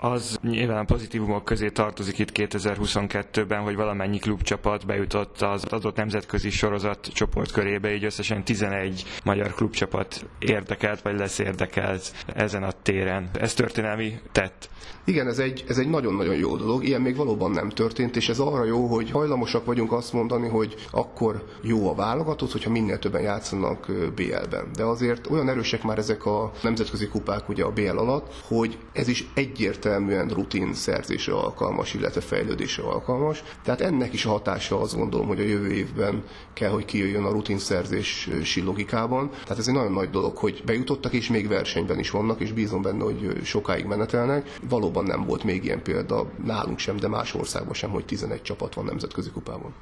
az 0.00 0.38
nyilván 0.42 0.86
pozitívumok 0.86 1.44
közé 1.44 1.68
tartozik 1.68 2.18
itt 2.18 2.30
2022-ben, 2.34 3.60
hogy 3.60 3.76
valamennyi 3.76 4.18
klubcsapat 4.18 4.86
bejutott 4.86 5.40
az 5.42 5.64
adott 5.64 5.96
nemzetközi 5.96 6.50
sorozat 6.50 7.06
csoportkörébe, 7.12 7.94
így 7.94 8.04
összesen 8.04 8.44
11 8.44 9.04
magyar 9.24 9.54
klubcsapat 9.54 10.26
érdekelt, 10.38 11.02
vagy 11.02 11.18
lesz 11.18 11.38
érdekelt 11.38 12.12
ezen 12.26 12.62
a 12.62 12.72
téren. 12.82 13.30
Ez 13.32 13.54
történelmi 13.54 14.18
tett. 14.32 14.68
Igen, 15.04 15.26
ez 15.26 15.38
egy, 15.38 15.64
ez 15.68 15.78
egy 15.78 15.88
nagyon-nagyon 15.88 16.34
jó 16.34 16.56
dolog. 16.56 16.84
Ilyen 16.84 17.00
még 17.00 17.16
valóban 17.16 17.50
nem 17.50 17.68
történt, 17.68 18.16
és 18.16 18.28
ez 18.28 18.38
arra 18.38 18.64
jó, 18.64 18.86
hogy 18.86 19.10
hajlamosak 19.10 19.64
vagyunk 19.64 19.92
azt 19.92 20.12
mondani, 20.12 20.48
hogy 20.48 20.74
akkor 20.90 21.44
jó 21.62 21.88
a 21.90 21.94
válogatott, 21.94 22.52
hogyha 22.52 22.70
minél 22.70 22.98
többen 22.98 23.22
játszanak 23.22 23.86
BL-ben. 24.14 24.70
De 24.76 24.84
azért 24.84 25.30
olyan 25.30 25.48
erősek 25.48 25.82
már 25.82 25.98
ezek 25.98 26.26
a 26.26 26.52
nemzetközi 26.62 27.08
kupák 27.08 27.48
ugye 27.48 27.64
a 27.64 27.72
BL 27.72 27.96
alatt, 27.96 28.34
hogy 28.46 28.78
ez 28.92 29.08
is 29.08 29.26
egyértelmű 29.34 29.87
egyértelműen 29.88 30.28
rutin 30.28 30.74
szerzésre 30.74 31.32
alkalmas, 31.34 31.94
illetve 31.94 32.20
fejlődésre 32.20 32.82
alkalmas. 32.82 33.42
Tehát 33.62 33.80
ennek 33.80 34.12
is 34.12 34.24
a 34.24 34.30
hatása 34.30 34.80
azt 34.80 34.96
gondolom, 34.96 35.26
hogy 35.26 35.40
a 35.40 35.44
jövő 35.44 35.72
évben 35.72 36.22
kell, 36.52 36.70
hogy 36.70 36.84
kijöjjön 36.84 37.24
a 37.24 37.30
rutin 37.30 37.58
szerzési 37.58 38.60
logikában. 38.60 39.30
Tehát 39.30 39.58
ez 39.58 39.68
egy 39.68 39.74
nagyon 39.74 39.92
nagy 39.92 40.10
dolog, 40.10 40.36
hogy 40.36 40.62
bejutottak 40.66 41.12
és 41.12 41.28
még 41.28 41.48
versenyben 41.48 41.98
is 41.98 42.10
vannak, 42.10 42.40
és 42.40 42.52
bízom 42.52 42.82
benne, 42.82 43.04
hogy 43.04 43.40
sokáig 43.44 43.84
menetelnek. 43.84 44.58
Valóban 44.68 45.04
nem 45.04 45.24
volt 45.24 45.44
még 45.44 45.64
ilyen 45.64 45.82
példa 45.82 46.30
nálunk 46.44 46.78
sem, 46.78 46.96
de 46.96 47.08
más 47.08 47.34
országban 47.34 47.74
sem, 47.74 47.90
hogy 47.90 48.04
11 48.04 48.42
csapat 48.42 48.74
van 48.74 48.84
nemzetközi 48.84 49.30
kupában. 49.30 49.74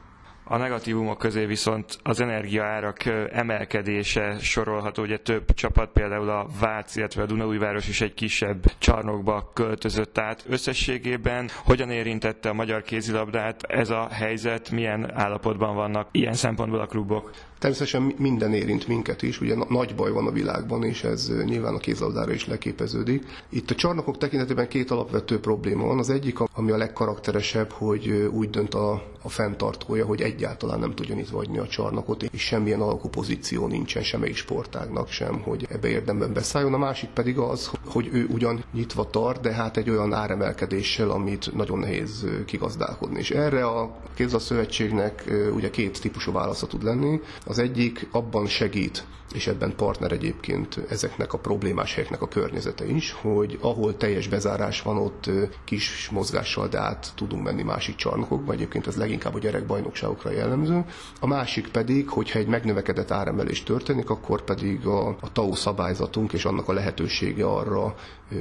A 0.48 0.56
negatívumok 0.56 1.18
közé 1.18 1.44
viszont 1.44 1.98
az 2.02 2.20
energiaárak 2.20 3.04
emelkedése 3.32 4.36
sorolható, 4.40 5.02
ugye 5.02 5.18
több 5.18 5.54
csapat, 5.54 5.90
például 5.92 6.28
a 6.28 6.46
Vác, 6.60 6.96
illetve 6.96 7.22
a 7.22 7.26
Dunaújváros 7.26 7.88
is 7.88 8.00
egy 8.00 8.14
kisebb 8.14 8.64
csarnokba 8.78 9.50
költözött 9.54 10.18
át. 10.18 10.44
Összességében 10.48 11.48
hogyan 11.64 11.90
érintette 11.90 12.48
a 12.48 12.52
magyar 12.52 12.82
kézilabdát 12.82 13.62
ez 13.62 13.90
a 13.90 14.08
helyzet, 14.10 14.70
milyen 14.70 15.12
állapotban 15.14 15.74
vannak 15.74 16.08
ilyen 16.12 16.34
szempontból 16.34 16.80
a 16.80 16.86
klubok? 16.86 17.30
Természetesen 17.58 18.14
minden 18.16 18.52
érint 18.52 18.86
minket 18.86 19.22
is, 19.22 19.40
ugye 19.40 19.54
nagy 19.68 19.94
baj 19.94 20.10
van 20.10 20.26
a 20.26 20.30
világban, 20.30 20.84
és 20.84 21.04
ez 21.04 21.32
nyilván 21.44 21.74
a 21.74 21.78
kézlabdára 21.78 22.32
is 22.32 22.46
leképeződik. 22.46 23.24
Itt 23.48 23.70
a 23.70 23.74
csarnokok 23.74 24.18
tekintetében 24.18 24.68
két 24.68 24.90
alapvető 24.90 25.40
probléma 25.40 25.86
van. 25.86 25.98
Az 25.98 26.10
egyik, 26.10 26.38
ami 26.54 26.70
a 26.70 26.76
legkarakteresebb, 26.76 27.70
hogy 27.70 28.28
úgy 28.32 28.50
dönt 28.50 28.74
a, 28.74 29.02
a 29.26 29.28
fenntartója, 29.28 30.04
hogy 30.06 30.20
egyáltalán 30.20 30.78
nem 30.78 30.94
tudja 30.94 31.14
nyitva 31.14 31.36
hagyni 31.36 31.58
a 31.58 31.66
csarnokot, 31.66 32.22
és 32.22 32.42
semmilyen 32.42 32.80
alakú 32.80 33.08
pozíció 33.08 33.66
nincsen 33.66 34.02
semmelyik 34.02 34.36
sportágnak 34.36 35.08
sem, 35.08 35.40
hogy 35.42 35.66
ebbe 35.70 35.88
érdemben 35.88 36.32
beszálljon. 36.32 36.74
A 36.74 36.78
másik 36.78 37.08
pedig 37.10 37.38
az, 37.38 37.70
hogy 37.86 38.08
ő 38.12 38.26
ugyan 38.30 38.64
nyitva 38.72 39.10
tart, 39.10 39.40
de 39.40 39.52
hát 39.52 39.76
egy 39.76 39.90
olyan 39.90 40.12
áremelkedéssel, 40.12 41.10
amit 41.10 41.54
nagyon 41.54 41.78
nehéz 41.78 42.26
kigazdálkodni. 42.46 43.18
És 43.18 43.30
erre 43.30 43.64
a 43.64 43.96
kézlabda 44.14 44.64
ugye 45.54 45.70
két 45.70 46.00
típusú 46.00 46.32
válasza 46.32 46.66
tud 46.66 46.82
lenni. 46.82 47.20
Az 47.46 47.58
egyik 47.58 48.08
abban 48.12 48.46
segít, 48.46 49.04
és 49.36 49.46
ebben 49.46 49.76
partner 49.76 50.12
egyébként 50.12 50.80
ezeknek 50.88 51.32
a 51.32 51.38
problémás 51.38 51.94
helyeknek 51.94 52.22
a 52.22 52.28
környezete 52.28 52.86
is, 52.86 53.12
hogy 53.12 53.58
ahol 53.60 53.96
teljes 53.96 54.28
bezárás 54.28 54.82
van, 54.82 54.96
ott 54.96 55.30
kis 55.64 56.08
mozgással, 56.12 56.68
de 56.68 56.78
át 56.78 57.12
tudunk 57.14 57.42
menni 57.42 57.62
másik 57.62 57.94
csarnokokba, 57.94 58.52
egyébként 58.52 58.86
ez 58.86 58.96
leginkább 58.96 59.34
a 59.34 59.38
gyerekbajnokságokra 59.38 60.30
jellemző. 60.30 60.84
A 61.20 61.26
másik 61.26 61.68
pedig, 61.68 62.08
hogyha 62.08 62.38
egy 62.38 62.46
megnövekedett 62.46 63.10
áremelés 63.10 63.62
történik, 63.62 64.10
akkor 64.10 64.42
pedig 64.42 64.86
a, 64.86 65.08
a 65.08 65.32
TAO 65.32 65.54
szabályzatunk 65.54 66.32
és 66.32 66.44
annak 66.44 66.68
a 66.68 66.72
lehetősége 66.72 67.44
arra 67.44 67.94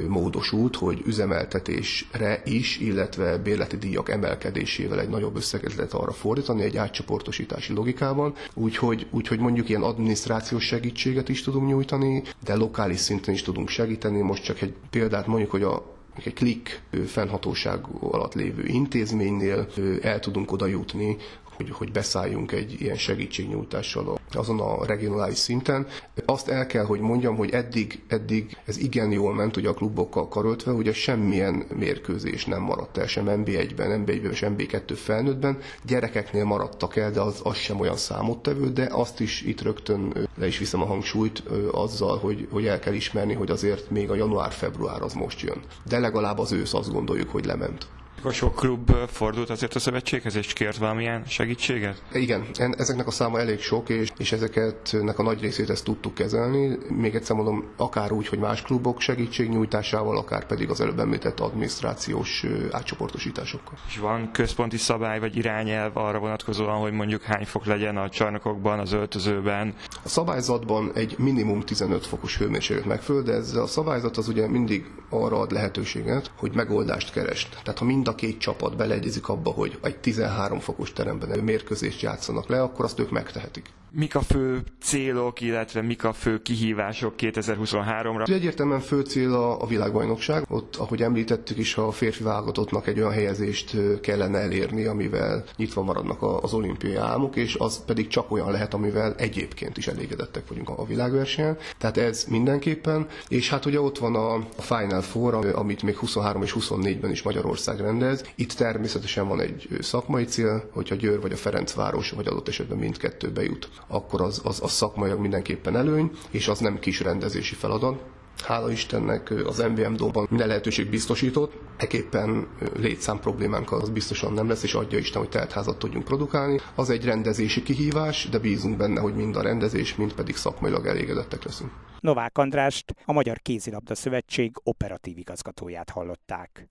módosult, 0.07 0.75
hogy 0.75 1.01
üzemeltetésre 1.05 2.41
is, 2.45 2.77
illetve 2.79 3.37
bérleti 3.37 3.77
díjak 3.77 4.09
emelkedésével 4.09 4.99
egy 4.99 5.09
nagyobb 5.09 5.35
összeget 5.35 5.75
lehet 5.75 5.93
arra 5.93 6.11
fordítani, 6.11 6.63
egy 6.63 6.77
átcsoportosítási 6.77 7.73
logikában, 7.73 8.33
úgyhogy, 8.53 9.07
úgyhogy 9.11 9.39
mondjuk 9.39 9.69
ilyen 9.69 9.81
adminisztrációs 9.81 10.65
segítséget 10.85 11.29
is 11.29 11.41
tudunk 11.43 11.67
nyújtani, 11.67 12.21
de 12.43 12.55
lokális 12.55 12.99
szinten 12.99 13.33
is 13.33 13.41
tudunk 13.41 13.69
segíteni. 13.69 14.21
Most 14.21 14.43
csak 14.43 14.61
egy 14.61 14.73
példát 14.89 15.27
mondjuk, 15.27 15.51
hogy 15.51 15.63
a 15.63 15.93
egy 16.23 16.33
klik 16.33 16.81
fennhatóság 17.05 17.79
alatt 17.99 18.33
lévő 18.33 18.65
intézménynél 18.65 19.67
el 20.01 20.19
tudunk 20.19 20.51
oda 20.51 20.65
jutni, 20.65 21.17
hogy, 21.55 21.69
hogy 21.69 21.91
beszálljunk 21.91 22.51
egy 22.51 22.81
ilyen 22.81 22.97
segítségnyújtással 22.97 24.19
azon 24.31 24.59
a 24.59 24.85
regionális 24.85 25.38
szinten. 25.38 25.88
Azt 26.25 26.47
el 26.47 26.65
kell, 26.65 26.85
hogy 26.85 27.00
mondjam, 27.00 27.35
hogy 27.35 27.50
eddig, 27.50 28.03
eddig 28.07 28.57
ez 28.65 28.77
igen 28.77 29.12
jól 29.12 29.33
ment 29.33 29.57
ugye 29.57 29.69
a 29.69 29.74
klubokkal 29.74 30.27
karöltve, 30.27 30.71
ugye 30.71 30.93
semmilyen 30.93 31.65
mérkőzés 31.77 32.45
nem 32.45 32.62
maradt 32.62 32.97
el, 32.97 33.07
sem 33.07 33.25
NB1-ben, 33.27 34.03
NB1-ben, 34.05 34.33
sem 34.33 34.55
NB2 34.57 34.93
felnőttben. 34.95 35.57
Gyerekeknél 35.85 36.45
maradtak 36.45 36.95
el, 36.95 37.12
de 37.12 37.21
az, 37.21 37.39
az 37.43 37.55
sem 37.55 37.79
olyan 37.79 37.97
számottevő, 37.97 38.69
de 38.69 38.88
azt 38.91 39.19
is 39.19 39.41
itt 39.41 39.62
rögtön 39.62 40.27
le 40.38 40.47
is 40.47 40.57
viszem 40.57 40.81
a 40.81 40.85
hangsúlyt 40.85 41.43
azzal, 41.71 42.17
hogy, 42.17 42.47
hogy 42.51 42.65
el 42.65 42.79
kell 42.79 42.93
ismerni, 42.93 43.33
hogy 43.33 43.51
azért 43.51 43.89
még 43.89 44.09
a 44.09 44.15
január-február 44.15 45.01
az 45.01 45.13
most 45.13 45.41
jön. 45.41 45.62
De 45.83 46.00
legalább 46.00 46.39
az 46.39 46.51
ősz 46.51 46.74
azt 46.74 46.91
gondoljuk, 46.91 47.29
hogy 47.29 47.45
lement. 47.45 47.88
Sok 48.32 48.55
klub 48.55 48.91
fordult 49.08 49.50
azért 49.50 49.75
a 49.75 49.79
szövetséghez, 49.79 50.36
és 50.36 50.53
kért 50.53 50.77
valamilyen 50.77 51.24
segítséget? 51.27 52.01
Igen, 52.13 52.46
ezeknek 52.77 53.08
a 53.08 53.12
száma 53.12 53.39
elég 53.39 53.60
sok, 53.60 53.89
és, 53.89 54.12
és 54.17 54.32
ezeknek 54.32 55.20
a 55.20 55.24
nagy 55.24 55.41
részét 55.41 55.70
ezt 55.70 55.84
tudtuk 55.84 56.13
kezelni. 56.13 56.77
Még 56.89 57.15
egyszer 57.15 57.36
mondom, 57.36 57.63
akár 57.77 58.12
úgy, 58.12 58.27
hogy 58.27 58.39
más 58.39 58.62
klubok 58.62 59.01
segítségnyújtásával, 59.01 60.17
akár 60.17 60.46
pedig 60.46 60.70
az 60.70 60.82
előbb 60.82 61.00
említett 61.00 61.39
adminisztrációs 61.39 62.46
átcsoportosításokkal. 62.72 63.77
És 63.88 63.98
van 63.98 64.32
központi 64.32 64.77
szabály 64.77 65.20
vagy 65.20 65.36
irányelv 65.38 65.98
arra 65.98 66.20
vonatkozóan, 66.20 66.79
hogy 66.79 66.91
mondjuk 66.91 67.22
hány 67.22 67.46
fok 67.46 67.65
legyen 67.65 67.98
a 67.98 68.10
csarnokokban, 68.10 68.79
az 68.79 68.91
öltözőben? 68.91 69.74
A 70.03 70.10
szabályzatban 70.10 70.91
egy 70.94 71.15
minimum 71.17 71.62
15 71.62 72.05
fokos 72.05 72.38
hőmérséklet 72.38 72.86
megföld, 72.86 73.25
de 73.25 73.34
ez 73.34 73.53
a 73.53 73.67
szabályzat 73.67 74.17
az 74.17 74.27
ugye 74.27 74.48
mindig 74.48 74.86
arra 75.10 75.39
ad 75.39 75.51
lehetőséget, 75.51 76.32
hogy 76.38 76.51
megoldást 76.55 77.12
keres. 77.12 77.50
Tehát 77.63 77.79
ha 77.79 77.86
mind 77.86 78.08
a 78.08 78.14
két 78.15 78.38
csapat 78.38 78.75
beleegyezik 78.75 79.29
abba, 79.29 79.51
hogy 79.51 79.79
egy 79.81 79.98
13 79.98 80.60
fokos 80.60 80.93
teremben 80.93 81.29
mérkőzést 81.39 82.01
játszanak 82.01 82.50
le, 82.50 82.62
akkor 82.62 82.86
azt 82.86 83.00
ők 83.00 83.12
megtehetik 83.12 83.69
mik 83.95 84.15
a 84.15 84.21
fő 84.21 84.63
célok, 84.81 85.41
illetve 85.41 85.81
mik 85.81 86.03
a 86.03 86.13
fő 86.13 86.41
kihívások 86.41 87.13
2023-ra? 87.17 88.29
Egyértelműen 88.29 88.79
fő 88.79 89.01
cél 89.01 89.33
a, 89.33 89.61
a 89.61 89.65
világbajnokság. 89.65 90.45
Ott, 90.49 90.75
ahogy 90.75 91.01
említettük 91.01 91.57
is, 91.57 91.77
a 91.77 91.91
férfi 91.91 92.23
válogatottnak 92.23 92.87
egy 92.87 92.99
olyan 92.99 93.11
helyezést 93.11 93.75
kellene 94.01 94.37
elérni, 94.37 94.85
amivel 94.85 95.43
nyitva 95.55 95.81
maradnak 95.83 96.21
az 96.43 96.53
olimpiai 96.53 96.95
álmok, 96.95 97.35
és 97.35 97.55
az 97.55 97.83
pedig 97.85 98.07
csak 98.07 98.31
olyan 98.31 98.51
lehet, 98.51 98.73
amivel 98.73 99.15
egyébként 99.15 99.77
is 99.77 99.87
elégedettek 99.87 100.47
vagyunk 100.47 100.69
a 100.69 100.85
világversenyen. 100.85 101.57
Tehát 101.77 101.97
ez 101.97 102.25
mindenképpen. 102.29 103.07
És 103.27 103.49
hát 103.49 103.65
ugye 103.65 103.81
ott 103.81 103.97
van 103.97 104.15
a, 104.15 104.33
a 104.35 104.61
Final 104.61 105.01
Four, 105.01 105.33
amit 105.53 105.83
még 105.83 105.97
23 105.97 106.41
és 106.43 106.55
24-ben 106.59 107.11
is 107.11 107.21
Magyarország 107.21 107.79
rendez. 107.79 108.31
Itt 108.35 108.51
természetesen 108.53 109.27
van 109.27 109.39
egy 109.39 109.67
szakmai 109.79 110.23
cél, 110.23 110.69
hogyha 110.71 110.95
Győr 110.95 111.21
vagy 111.21 111.31
a 111.31 111.35
Ferencváros, 111.35 112.09
vagy 112.11 112.27
adott 112.27 112.47
esetben 112.47 112.77
mindkettő 112.77 113.31
bejut 113.31 113.69
akkor 113.87 114.21
az, 114.21 114.41
az, 114.43 114.59
az 114.63 114.71
szakmaiak 114.71 115.19
mindenképpen 115.19 115.75
előny, 115.75 116.11
és 116.29 116.47
az 116.47 116.59
nem 116.59 116.79
kis 116.79 116.99
rendezési 116.99 117.55
feladat. 117.55 118.03
Hála 118.43 118.71
Istennek 118.71 119.33
az 119.45 119.57
MVM 119.57 119.93
Dóban 119.93 120.27
minden 120.29 120.47
lehetőség 120.47 120.89
biztosított, 120.89 121.53
eképpen 121.77 122.47
létszám 122.75 123.19
problémánk 123.19 123.71
az 123.71 123.89
biztosan 123.89 124.33
nem 124.33 124.47
lesz, 124.47 124.63
és 124.63 124.73
adja 124.73 124.97
Isten, 124.97 125.21
hogy 125.21 125.29
teltházat 125.29 125.77
tudjunk 125.77 126.05
produkálni. 126.05 126.59
Az 126.75 126.89
egy 126.89 127.05
rendezési 127.05 127.63
kihívás, 127.63 128.27
de 128.29 128.39
bízunk 128.39 128.77
benne, 128.77 128.99
hogy 128.99 129.15
mind 129.15 129.35
a 129.35 129.41
rendezés, 129.41 129.95
mind 129.95 130.13
pedig 130.13 130.35
szakmailag 130.35 130.85
elégedettek 130.85 131.43
leszünk. 131.43 131.71
Novák 131.99 132.37
Andrást, 132.37 132.95
a 133.05 133.11
Magyar 133.11 133.39
Kézilabda 133.41 133.95
Szövetség 133.95 134.51
operatív 134.63 135.17
igazgatóját 135.17 135.89
hallották. 135.89 136.69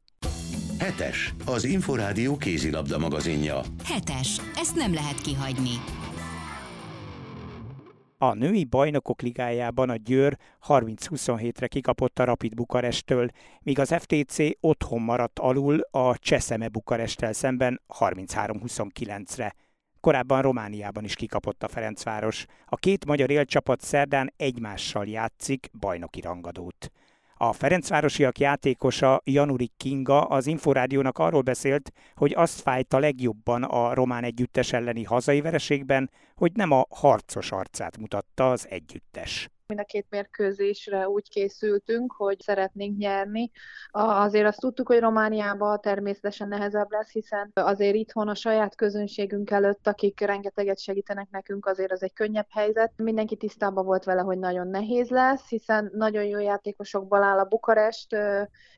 Hetes, 0.79 1.35
az 1.47 1.65
Inforádió 1.65 2.37
kézilabda 2.37 2.99
magazinja. 2.99 3.61
Hetes, 3.85 4.41
ezt 4.55 4.75
nem 4.75 4.95
lehet 4.95 5.21
kihagyni. 5.21 5.81
A 8.25 8.35
női 8.35 8.65
bajnokok 8.65 9.23
ligájában 9.23 9.91
a 9.91 9.97
Győr 9.97 10.39
30-27-re 10.69 11.67
kikapott 11.67 12.19
a 12.19 12.25
Rapid 12.25 12.55
Bukarestől, 12.55 13.29
míg 13.61 13.79
az 13.79 13.95
FTC 13.99 14.37
otthon 14.61 15.01
maradt 15.01 15.39
alul 15.39 15.81
a 15.91 16.19
Cseszeme 16.19 16.69
Bukaresttel 16.69 17.33
szemben 17.33 17.81
33-29-re. 17.99 19.55
Korábban 20.01 20.43
Romániában 20.43 21.05
is 21.05 21.15
kikapott 21.15 21.63
a 21.63 21.69
Ferencváros. 21.69 22.47
A 22.67 22.77
két 22.77 23.07
magyar 23.07 23.31
élcsapat 23.31 23.81
szerdán 23.81 24.33
egymással 24.37 25.07
játszik 25.07 25.71
bajnoki 25.79 26.21
rangadót. 26.21 26.91
A 27.37 27.53
Ferencvárosiak 27.53 28.39
játékosa 28.39 29.21
Januri 29.25 29.71
Kinga 29.77 30.21
az 30.23 30.47
Inforádiónak 30.47 31.19
arról 31.19 31.43
beszélt, 31.43 31.93
hogy 32.15 32.35
azt 32.37 32.61
fájta 32.61 32.99
legjobban 32.99 33.63
a 33.63 33.95
román 33.95 34.25
együttes 34.25 34.73
elleni 34.73 35.03
hazai 35.03 35.41
vereségben, 35.41 36.11
hogy 36.35 36.53
nem 36.55 36.71
a 36.71 36.87
harcos 36.91 37.53
arcát 37.53 37.99
mutatta 37.99 38.51
az 38.51 38.67
együttes. 38.71 39.49
Mind 39.75 39.87
a 39.87 39.93
két 39.93 40.07
mérkőzésre 40.11 41.09
úgy 41.09 41.29
készültünk, 41.29 42.13
hogy 42.13 42.41
szeretnénk 42.41 42.99
nyerni. 42.99 43.51
Azért 43.91 44.47
azt 44.47 44.61
tudtuk, 44.61 44.89
hogy 44.89 44.99
Romániában 44.99 45.81
természetesen 45.81 46.49
nehezebb 46.49 46.91
lesz, 46.91 47.11
hiszen 47.11 47.51
azért 47.55 47.95
itthon 47.95 48.29
a 48.29 48.35
saját 48.35 48.75
közönségünk 48.75 49.51
előtt, 49.51 49.87
akik 49.87 50.21
rengeteget 50.21 50.79
segítenek 50.79 51.31
nekünk, 51.31 51.67
azért 51.67 51.93
az 51.93 52.03
egy 52.03 52.13
könnyebb 52.13 52.47
helyzet. 52.51 52.93
Mindenki 52.97 53.37
tisztában 53.37 53.85
volt 53.85 54.05
vele, 54.05 54.21
hogy 54.21 54.39
nagyon 54.39 54.69
nehéz 54.69 55.09
lesz, 55.09 55.49
hiszen 55.49 55.91
nagyon 55.95 56.25
jó 56.25 56.39
játékosokból 56.39 57.23
áll 57.23 57.39
a 57.39 57.45
Bukarest, 57.45 58.17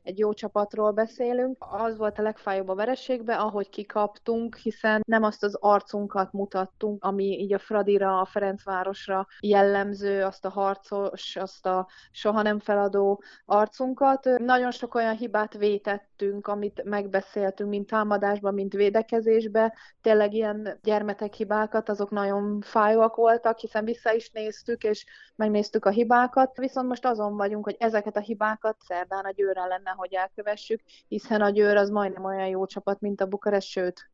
egy 0.03 0.19
jó 0.19 0.33
csapatról 0.33 0.91
beszélünk. 0.91 1.65
Az 1.71 1.97
volt 1.97 2.19
a 2.19 2.21
legfájóbb 2.21 2.67
a 2.67 2.75
vereségbe, 2.75 3.35
ahogy 3.35 3.69
kikaptunk, 3.69 4.55
hiszen 4.55 5.01
nem 5.07 5.23
azt 5.23 5.43
az 5.43 5.55
arcunkat 5.59 6.31
mutattunk, 6.31 7.03
ami 7.03 7.23
így 7.23 7.53
a 7.53 7.59
Fradira, 7.59 8.19
a 8.19 8.25
Ferencvárosra 8.25 9.27
jellemző, 9.39 10.23
azt 10.23 10.45
a 10.45 10.49
harc 10.49 10.86
harcos, 10.87 11.35
azt 11.35 11.65
a 11.65 11.87
soha 12.11 12.41
nem 12.41 12.59
feladó 12.59 13.21
arcunkat. 13.45 14.29
Nagyon 14.37 14.71
sok 14.71 14.95
olyan 14.95 15.15
hibát 15.15 15.53
vétettünk, 15.53 16.47
amit 16.47 16.83
megbeszéltünk, 16.83 17.69
mint 17.69 17.87
támadásban, 17.87 18.53
mint 18.53 18.73
védekezésbe. 18.73 19.73
Tényleg 20.01 20.33
ilyen 20.33 20.79
gyermetek 20.83 21.33
hibákat, 21.33 21.89
azok 21.89 22.09
nagyon 22.09 22.61
fájóak 22.61 23.15
voltak, 23.15 23.59
hiszen 23.59 23.85
vissza 23.85 24.13
is 24.13 24.29
néztük, 24.31 24.83
és 24.83 25.05
megnéztük 25.35 25.85
a 25.85 25.89
hibákat. 25.89 26.57
Viszont 26.57 26.87
most 26.87 27.05
azon 27.05 27.35
vagyunk, 27.35 27.63
hogy 27.63 27.75
ezeket 27.79 28.17
a 28.17 28.19
hibákat 28.19 28.77
szerdán 28.87 29.25
a 29.25 29.31
győre 29.31 29.65
lenne, 29.65 29.93
hogy 29.95 30.13
elkövessük, 30.13 30.81
hiszen 31.07 31.41
a 31.41 31.49
győr 31.49 31.75
az 31.75 31.89
majdnem 31.89 32.23
olyan 32.23 32.47
jó 32.47 32.65
csapat, 32.65 32.99
mint 32.99 33.21
a 33.21 33.25
Bukarest, 33.25 33.67
sőt, 33.67 34.09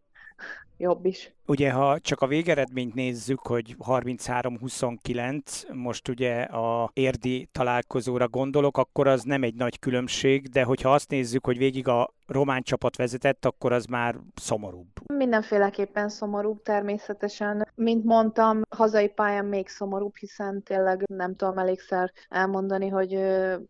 jobb 0.77 1.05
is. 1.05 1.31
Ugye, 1.45 1.71
ha 1.71 1.99
csak 1.99 2.21
a 2.21 2.27
végeredményt 2.27 2.93
nézzük, 2.93 3.39
hogy 3.39 3.75
33-29, 3.79 5.73
most 5.73 6.07
ugye 6.07 6.41
a 6.41 6.89
érdi 6.93 7.47
találkozóra 7.51 8.27
gondolok, 8.27 8.77
akkor 8.77 9.07
az 9.07 9.23
nem 9.23 9.43
egy 9.43 9.55
nagy 9.55 9.79
különbség, 9.79 10.47
de 10.47 10.63
hogyha 10.63 10.93
azt 10.93 11.09
nézzük, 11.09 11.45
hogy 11.45 11.57
végig 11.57 11.87
a 11.87 12.13
román 12.33 12.61
csapat 12.61 12.95
vezetett, 12.95 13.45
akkor 13.45 13.71
az 13.71 13.85
már 13.85 14.15
szomorúbb. 14.35 14.87
Mindenféleképpen 15.13 16.09
szomorúbb 16.09 16.61
természetesen. 16.61 17.67
Mint 17.75 18.03
mondtam, 18.03 18.61
hazai 18.69 19.07
pályán 19.07 19.45
még 19.45 19.67
szomorúbb, 19.67 20.15
hiszen 20.15 20.63
tényleg 20.63 21.03
nem 21.07 21.35
tudom 21.35 21.57
elégszer 21.57 22.11
elmondani, 22.29 22.87
hogy 22.87 23.13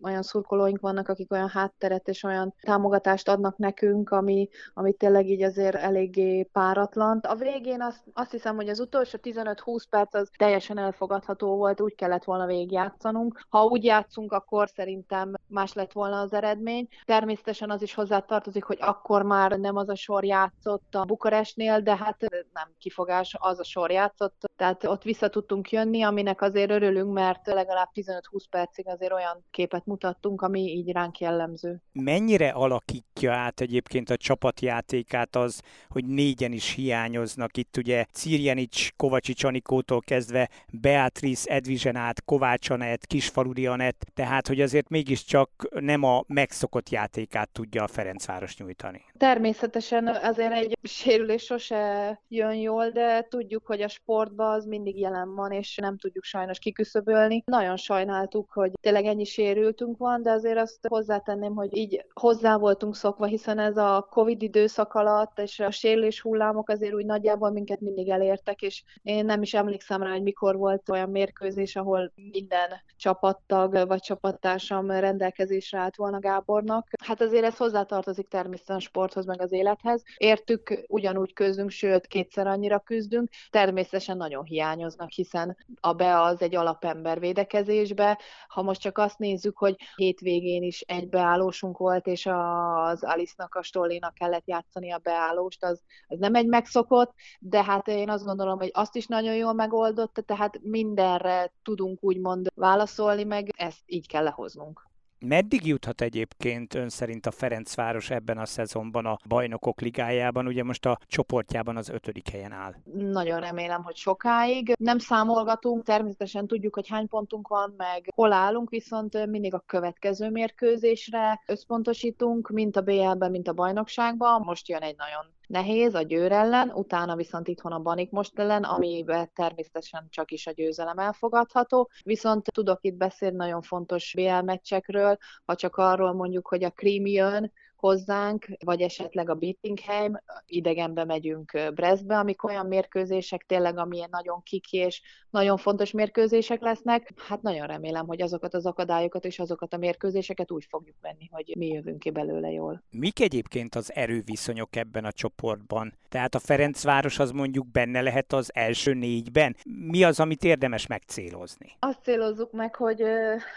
olyan 0.02 0.22
szurkolóink 0.22 0.80
vannak, 0.80 1.10
akik 1.10 1.32
olyan 1.32 1.50
hátteret 1.50 2.08
és 2.08 2.24
olyan 2.24 2.54
támogatást 2.62 3.30
adnak 3.30 3.58
nekünk, 3.58 4.10
ami, 4.10 4.50
ami 4.74 4.94
tényleg 4.94 5.30
így 5.30 5.44
azért 5.44 5.76
eléggé 5.76 6.44
páratlan. 6.44 7.18
A 7.18 7.36
végén 7.36 7.82
azt, 7.82 8.04
azt 8.14 8.32
hiszem, 8.32 8.56
hogy 8.56 8.70
az 8.70 8.80
utolsó 8.80 9.20
15-20 9.22 9.84
perc 9.90 10.14
az 10.14 10.30
teljesen 10.38 10.78
elfogadható 10.78 11.56
volt, 11.56 11.82
úgy 11.82 11.96
kellett 11.96 12.24
volna 12.24 12.46
végigjátszanunk. 12.46 13.46
Ha 13.50 13.64
úgy 13.64 13.84
játszunk, 13.84 14.32
akkor 14.32 14.70
szerintem 14.70 15.34
más 15.54 15.74
lett 15.74 15.92
volna 15.92 16.20
az 16.20 16.34
eredmény. 16.34 16.88
Természetesen 17.06 17.70
az 17.70 17.82
is 17.82 17.94
hozzátartozik, 17.94 18.64
hogy 18.64 18.78
akkor 18.82 19.24
már 19.24 19.52
nem 19.52 19.76
az 19.76 19.90
a 19.90 19.96
sor 19.96 20.26
játszott 20.26 20.96
a 20.96 21.06
Bukarestnél, 21.06 21.82
de 21.82 21.96
hát 21.96 22.22
nem 22.54 22.74
kifogás, 22.78 23.36
az 23.40 23.60
a 23.60 23.64
sor 23.64 23.92
játszott. 23.92 24.50
Tehát 24.56 24.84
ott 24.84 25.04
vissza 25.04 25.30
tudtunk 25.30 25.72
jönni, 25.72 26.02
aminek 26.02 26.42
azért 26.42 26.72
örülünk, 26.72 27.14
mert 27.14 27.48
legalább 27.48 27.90
15-20 27.94 28.44
percig 28.50 28.88
azért 28.88 29.12
olyan 29.12 29.46
képet 29.52 29.86
mutattunk, 29.86 30.42
ami 30.42 30.60
így 30.60 30.92
ránk 30.92 31.20
jellemző. 31.20 31.82
Mennyire 31.92 32.50
alakítja 32.50 33.34
át 33.34 33.62
egyébként 33.62 34.10
a 34.10 34.18
csapatjátékát 34.18 35.36
az, 35.36 35.62
hogy 35.90 36.06
négyen 36.06 36.52
is 36.52 36.74
hiányoznak 36.74 37.58
itt 37.58 37.78
ugye 37.78 38.06
Cirjanics, 38.12 38.90
Kovacsics 38.96 39.44
Anikótól 39.44 40.02
kezdve 40.02 40.50
Beatrice, 40.72 41.52
Edvizen 41.54 41.96
át, 41.96 42.24
Kovács 42.24 42.70
Anett, 42.70 43.06
Kisfaludi 43.06 43.68
Anett, 43.68 44.06
tehát 44.14 44.48
hogy 44.48 44.62
azért 44.62 44.90
mégiscsak 44.90 45.43
nem 45.70 46.04
a 46.04 46.24
megszokott 46.28 46.90
játékát 46.90 47.50
tudja 47.50 47.84
a 47.84 47.88
Ferencváros 47.88 48.58
nyújtani. 48.58 49.06
Természetesen 49.18 50.08
azért 50.08 50.54
egy 50.54 50.78
sérülés 50.82 51.44
sose 51.44 52.22
jön 52.28 52.54
jól, 52.54 52.90
de 52.90 53.28
tudjuk, 53.30 53.66
hogy 53.66 53.82
a 53.82 53.88
sportban 53.88 54.54
az 54.54 54.66
mindig 54.66 55.00
jelen 55.00 55.36
van, 55.36 55.52
és 55.52 55.76
nem 55.76 55.98
tudjuk 55.98 56.24
sajnos 56.24 56.60
kiküszöbölni. 56.60 57.44
Nagyon 57.46 57.78
sajnáltuk, 57.78 58.52
hogy 58.52 58.72
tényleg 58.82 59.06
ennyi 59.06 59.24
sérültünk 59.24 59.98
van, 59.98 60.22
de 60.22 60.32
azért 60.32 60.58
azt 60.58 60.88
hozzátenném, 60.88 61.56
hogy 61.56 61.78
így 61.78 62.06
hozzá 62.14 62.58
voltunk 62.58 62.96
szokva, 62.96 63.26
hiszen 63.26 63.60
ez 63.60 63.78
a 63.78 64.08
Covid 64.10 64.42
időszak 64.42 64.94
alatt, 64.94 65.40
és 65.40 65.60
a 65.60 65.72
sérülés 65.72 66.22
hullámok 66.22 66.70
azért 66.70 66.94
úgy 66.94 67.06
nagyjából 67.06 67.52
minket 67.52 67.80
mindig 67.80 68.10
elértek, 68.10 68.62
és 68.62 68.84
én 69.02 69.26
nem 69.26 69.42
is 69.42 69.54
emlékszem 69.54 70.04
rá, 70.04 70.12
hogy 70.12 70.22
mikor 70.24 70.56
volt 70.56 70.90
olyan 70.90 71.10
mérkőzés, 71.10 71.76
ahol 71.76 72.12
minden 72.16 72.70
csapattag 72.98 73.88
vagy 73.88 74.02
csapattársam 74.02 74.90
rendelkezésre 75.38 75.80
állt 75.80 75.96
volna 75.96 76.20
Gábornak. 76.20 76.88
Hát 77.06 77.22
azért 77.22 77.44
ez 77.44 77.58
hozzátartozik 77.58 78.28
természetesen 78.28 78.76
a 78.76 78.80
sporthoz, 78.80 79.26
meg 79.26 79.42
az 79.42 79.52
élethez. 79.52 80.04
Értük, 80.18 80.86
ugyanúgy 80.88 81.34
küzdünk, 81.34 81.70
sőt, 81.70 82.08
kétszer 82.08 82.48
annyira 82.48 82.80
küzdünk. 82.80 83.30
Természetesen 83.50 84.18
nagyon 84.18 84.44
hiányoznak, 84.44 85.10
hiszen 85.10 85.58
a 85.80 85.94
be 85.94 86.22
az 86.22 86.42
egy 86.42 86.56
alapember 86.56 87.20
védekezésbe. 87.20 88.20
Ha 88.48 88.62
most 88.62 88.82
csak 88.82 88.98
azt 88.98 89.18
nézzük, 89.18 89.58
hogy 89.58 89.76
hétvégén 89.96 90.64
is 90.64 90.82
egy 90.82 91.10
beállósunk 91.10 91.78
volt, 91.78 92.08
és 92.08 92.26
az 92.26 93.04
Alice-nak, 93.04 93.56
a 93.56 93.64
Stollinak 93.64 94.14
kellett 94.14 94.48
játszani 94.48 94.92
a 94.92 94.98
beállóst, 94.98 95.64
az, 95.64 95.82
az 96.08 96.20
nem 96.20 96.36
egy 96.36 96.48
megszokott, 96.48 97.14
de 97.40 97.64
hát 97.64 97.88
én 97.88 98.10
azt 98.10 98.26
gondolom, 98.26 98.58
hogy 98.58 98.72
azt 98.74 98.96
is 98.96 99.08
nagyon 99.08 99.36
jól 99.36 99.54
megoldotta, 99.54 100.22
tehát 100.22 100.60
mindenre 100.62 101.54
tudunk 101.64 102.04
úgymond 102.04 102.48
válaszolni, 102.56 103.24
meg 103.24 103.50
ezt 103.58 103.82
így 103.86 104.08
kell 104.08 104.24
lehoznunk. 104.24 104.92
Meddig 105.26 105.66
juthat 105.66 106.02
egyébként 106.02 106.74
ön 106.74 106.90
szerint 106.90 107.26
a 107.26 107.32
Ferencváros 107.32 108.10
ebben 108.10 108.38
a 108.38 108.46
szezonban 108.46 109.06
a 109.06 109.18
bajnokok 109.28 109.82
ligájában? 109.82 110.48
Ugye 110.48 110.64
most 110.64 110.86
a 110.86 111.00
csoportjában 111.08 111.78
az 111.78 111.90
ötödik 111.90 112.30
helyen 112.30 112.52
áll. 112.52 112.74
Nagyon 112.94 113.40
remélem, 113.40 113.84
hogy 113.84 113.96
sokáig. 113.96 114.74
Nem 114.80 114.98
számolgatunk, 114.98 115.84
természetesen 115.84 116.48
tudjuk, 116.48 116.76
hogy 116.76 116.88
hány 116.88 117.08
pontunk 117.08 117.48
van, 117.48 117.74
meg 117.78 118.10
hol 118.16 118.32
állunk, 118.34 118.70
viszont 118.70 119.26
mindig 119.26 119.54
a 119.54 119.64
következő 119.66 120.30
mérkőzésre 120.30 121.42
összpontosítunk, 121.48 122.50
mint 122.50 122.76
a 122.76 122.82
BL-ben, 122.82 123.32
mint 123.32 123.48
a 123.48 123.54
bajnokságban. 123.54 124.42
Most 124.42 124.68
jön 124.68 124.82
egy 124.82 124.96
nagyon 124.98 125.26
nehéz 125.54 125.94
a 125.94 126.02
Győr 126.02 126.32
ellen, 126.32 126.70
utána 126.70 127.16
viszont 127.16 127.48
itthon 127.48 127.72
a 127.72 127.80
Banik 127.80 128.12
most 128.12 128.40
ellen, 128.40 128.64
amiben 128.64 129.30
természetesen 129.34 130.08
csak 130.10 130.32
is 130.32 130.48
a 130.48 130.52
győzelem 130.52 130.98
elfogadható. 130.98 131.90
Viszont 132.04 132.52
tudok 132.52 132.80
itt 132.82 132.96
beszélni 132.96 133.36
nagyon 133.36 133.62
fontos 133.62 134.14
BL 134.16 134.42
meccsekről, 134.46 135.18
ha 135.46 135.56
csak 135.56 135.76
arról 135.76 136.14
mondjuk, 136.14 136.48
hogy 136.48 136.64
a 136.64 136.72
Cream 136.72 137.06
jön, 137.06 137.52
hozzánk, 137.84 138.46
vagy 138.66 138.82
esetleg 138.82 139.30
a 139.30 139.34
Bittingheim, 139.34 140.20
idegenbe 140.46 141.06
megyünk 141.06 141.72
Brestbe, 141.74 142.18
amik 142.18 142.44
olyan 142.44 142.66
mérkőzések 142.66 143.46
tényleg, 143.48 143.78
amilyen 143.78 144.10
nagyon 144.12 144.44
kiki 144.44 144.78
és 144.78 145.02
nagyon 145.30 145.58
fontos 145.58 145.92
mérkőzések 145.92 146.62
lesznek. 146.62 147.14
Hát 147.28 147.42
nagyon 147.42 147.68
remélem, 147.68 148.08
hogy 148.08 148.22
azokat 148.22 148.54
az 148.54 148.66
akadályokat 148.66 149.26
és 149.26 149.40
azokat 149.40 149.74
a 149.74 149.78
mérkőzéseket 149.78 150.52
úgy 150.52 150.66
fogjuk 150.70 150.96
venni, 151.02 151.30
hogy 151.32 151.54
mi 151.58 151.68
jövünk 151.68 152.00
ki 152.00 152.10
belőle 152.10 152.52
jól. 152.52 152.84
Mik 152.92 153.20
egyébként 153.20 153.76
az 153.76 153.94
erőviszonyok 153.94 154.76
ebben 154.76 155.06
a 155.06 155.12
csoportban? 155.12 155.94
Tehát 156.10 156.36
a 156.36 156.40
Ferencváros 156.40 157.20
az 157.20 157.32
mondjuk 157.32 157.68
benne 157.68 158.02
lehet 158.02 158.34
az 158.34 158.52
első 158.54 158.94
négyben? 158.94 159.56
Mi 159.64 160.04
az, 160.04 160.20
amit 160.20 160.44
érdemes 160.44 160.88
megcélozni? 160.88 161.76
Azt 161.80 162.04
célozzuk 162.04 162.52
meg, 162.52 162.76
hogy 162.76 163.04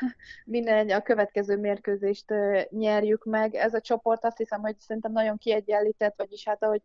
minden 0.44 0.90
a 0.90 1.02
következő 1.02 1.56
mérkőzést 1.56 2.24
nyerjük 2.70 3.24
meg. 3.24 3.54
Ez 3.54 3.74
a 3.74 3.80
csoport 3.80 4.15
csoport 4.16 4.24
azt 4.24 4.36
hiszem, 4.36 4.60
hogy 4.60 4.78
szerintem 4.78 5.12
nagyon 5.12 5.38
kiegyenlített, 5.38 6.14
vagyis 6.16 6.44
hát 6.44 6.62
ahogy 6.62 6.82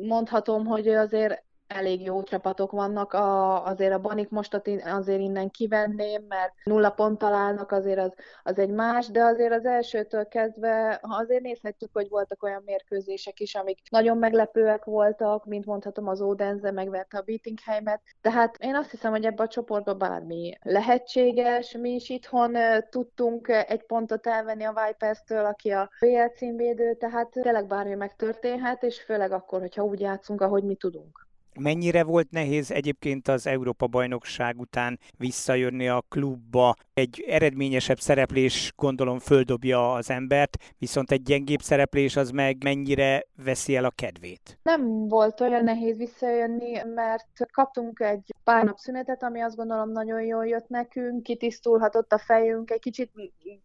mondhatom, 0.00 0.66
hogy 0.66 0.88
azért 0.88 1.42
elég 1.74 2.02
jó 2.02 2.22
csapatok 2.22 2.70
vannak. 2.70 3.12
A, 3.12 3.64
azért 3.66 3.92
a 3.92 4.00
Banik 4.00 4.28
most 4.28 4.60
azért 4.84 5.20
innen 5.20 5.50
kivenném, 5.50 6.24
mert 6.28 6.52
nulla 6.64 6.90
pont 6.90 7.18
találnak, 7.18 7.72
azért 7.72 7.98
az, 7.98 8.12
az 8.42 8.58
egy 8.58 8.70
más, 8.70 9.06
de 9.06 9.22
azért 9.24 9.52
az 9.52 9.64
elsőtől 9.64 10.28
kezdve 10.28 10.98
azért 11.02 11.42
nézhetjük, 11.42 11.90
hogy 11.92 12.08
voltak 12.08 12.42
olyan 12.42 12.62
mérkőzések 12.64 13.40
is, 13.40 13.54
amik 13.54 13.78
nagyon 13.90 14.18
meglepőek 14.18 14.84
voltak, 14.84 15.44
mint 15.44 15.66
mondhatom 15.66 16.08
az 16.08 16.20
Odense 16.20 16.70
megverte 16.70 17.18
a 17.18 17.22
Beatingheimet. 17.22 18.00
Tehát 18.20 18.56
én 18.58 18.74
azt 18.74 18.90
hiszem, 18.90 19.10
hogy 19.10 19.24
ebbe 19.24 19.42
a 19.42 19.48
csoportba 19.48 19.94
bármi 19.94 20.58
lehetséges. 20.62 21.76
Mi 21.76 21.90
is 21.90 22.08
itthon 22.08 22.56
tudtunk 22.90 23.48
egy 23.48 23.86
pontot 23.86 24.26
elvenni 24.26 24.64
a 24.64 24.74
Vipers-től, 24.86 25.44
aki 25.44 25.70
a 25.70 25.90
BL 26.00 26.36
címvédő, 26.36 26.94
tehát 26.94 27.30
tényleg 27.30 27.66
bármi 27.66 27.94
megtörténhet, 27.94 28.82
és 28.82 29.02
főleg 29.02 29.32
akkor, 29.32 29.60
hogyha 29.60 29.84
úgy 29.84 30.00
játszunk, 30.00 30.40
ahogy 30.40 30.64
mi 30.64 30.74
tudunk. 30.74 31.30
Mennyire 31.60 32.04
volt 32.04 32.30
nehéz 32.30 32.70
egyébként 32.70 33.28
az 33.28 33.46
Európa-bajnokság 33.46 34.60
után 34.60 34.98
visszajönni 35.18 35.88
a 35.88 36.04
klubba? 36.08 36.74
Egy 36.94 37.24
eredményesebb 37.28 37.98
szereplés 37.98 38.72
gondolom 38.76 39.18
földobja 39.18 39.92
az 39.92 40.10
embert, 40.10 40.56
viszont 40.78 41.10
egy 41.10 41.22
gyengébb 41.22 41.60
szereplés 41.60 42.16
az 42.16 42.30
meg 42.30 42.56
mennyire 42.64 43.26
veszi 43.44 43.76
el 43.76 43.84
a 43.84 43.90
kedvét? 43.90 44.58
Nem 44.62 45.08
volt 45.08 45.40
olyan 45.40 45.64
nehéz 45.64 45.96
visszajönni, 45.96 46.82
mert 46.94 47.46
kaptunk 47.52 48.00
egy 48.00 48.34
pár 48.44 48.64
nap 48.64 48.78
szünetet, 48.78 49.22
ami 49.22 49.40
azt 49.40 49.56
gondolom 49.56 49.90
nagyon 49.90 50.22
jól 50.22 50.46
jött 50.46 50.68
nekünk, 50.68 51.22
kitisztulhatott 51.22 52.12
a 52.12 52.18
fejünk, 52.18 52.70
egy 52.70 52.80
kicsit 52.80 53.10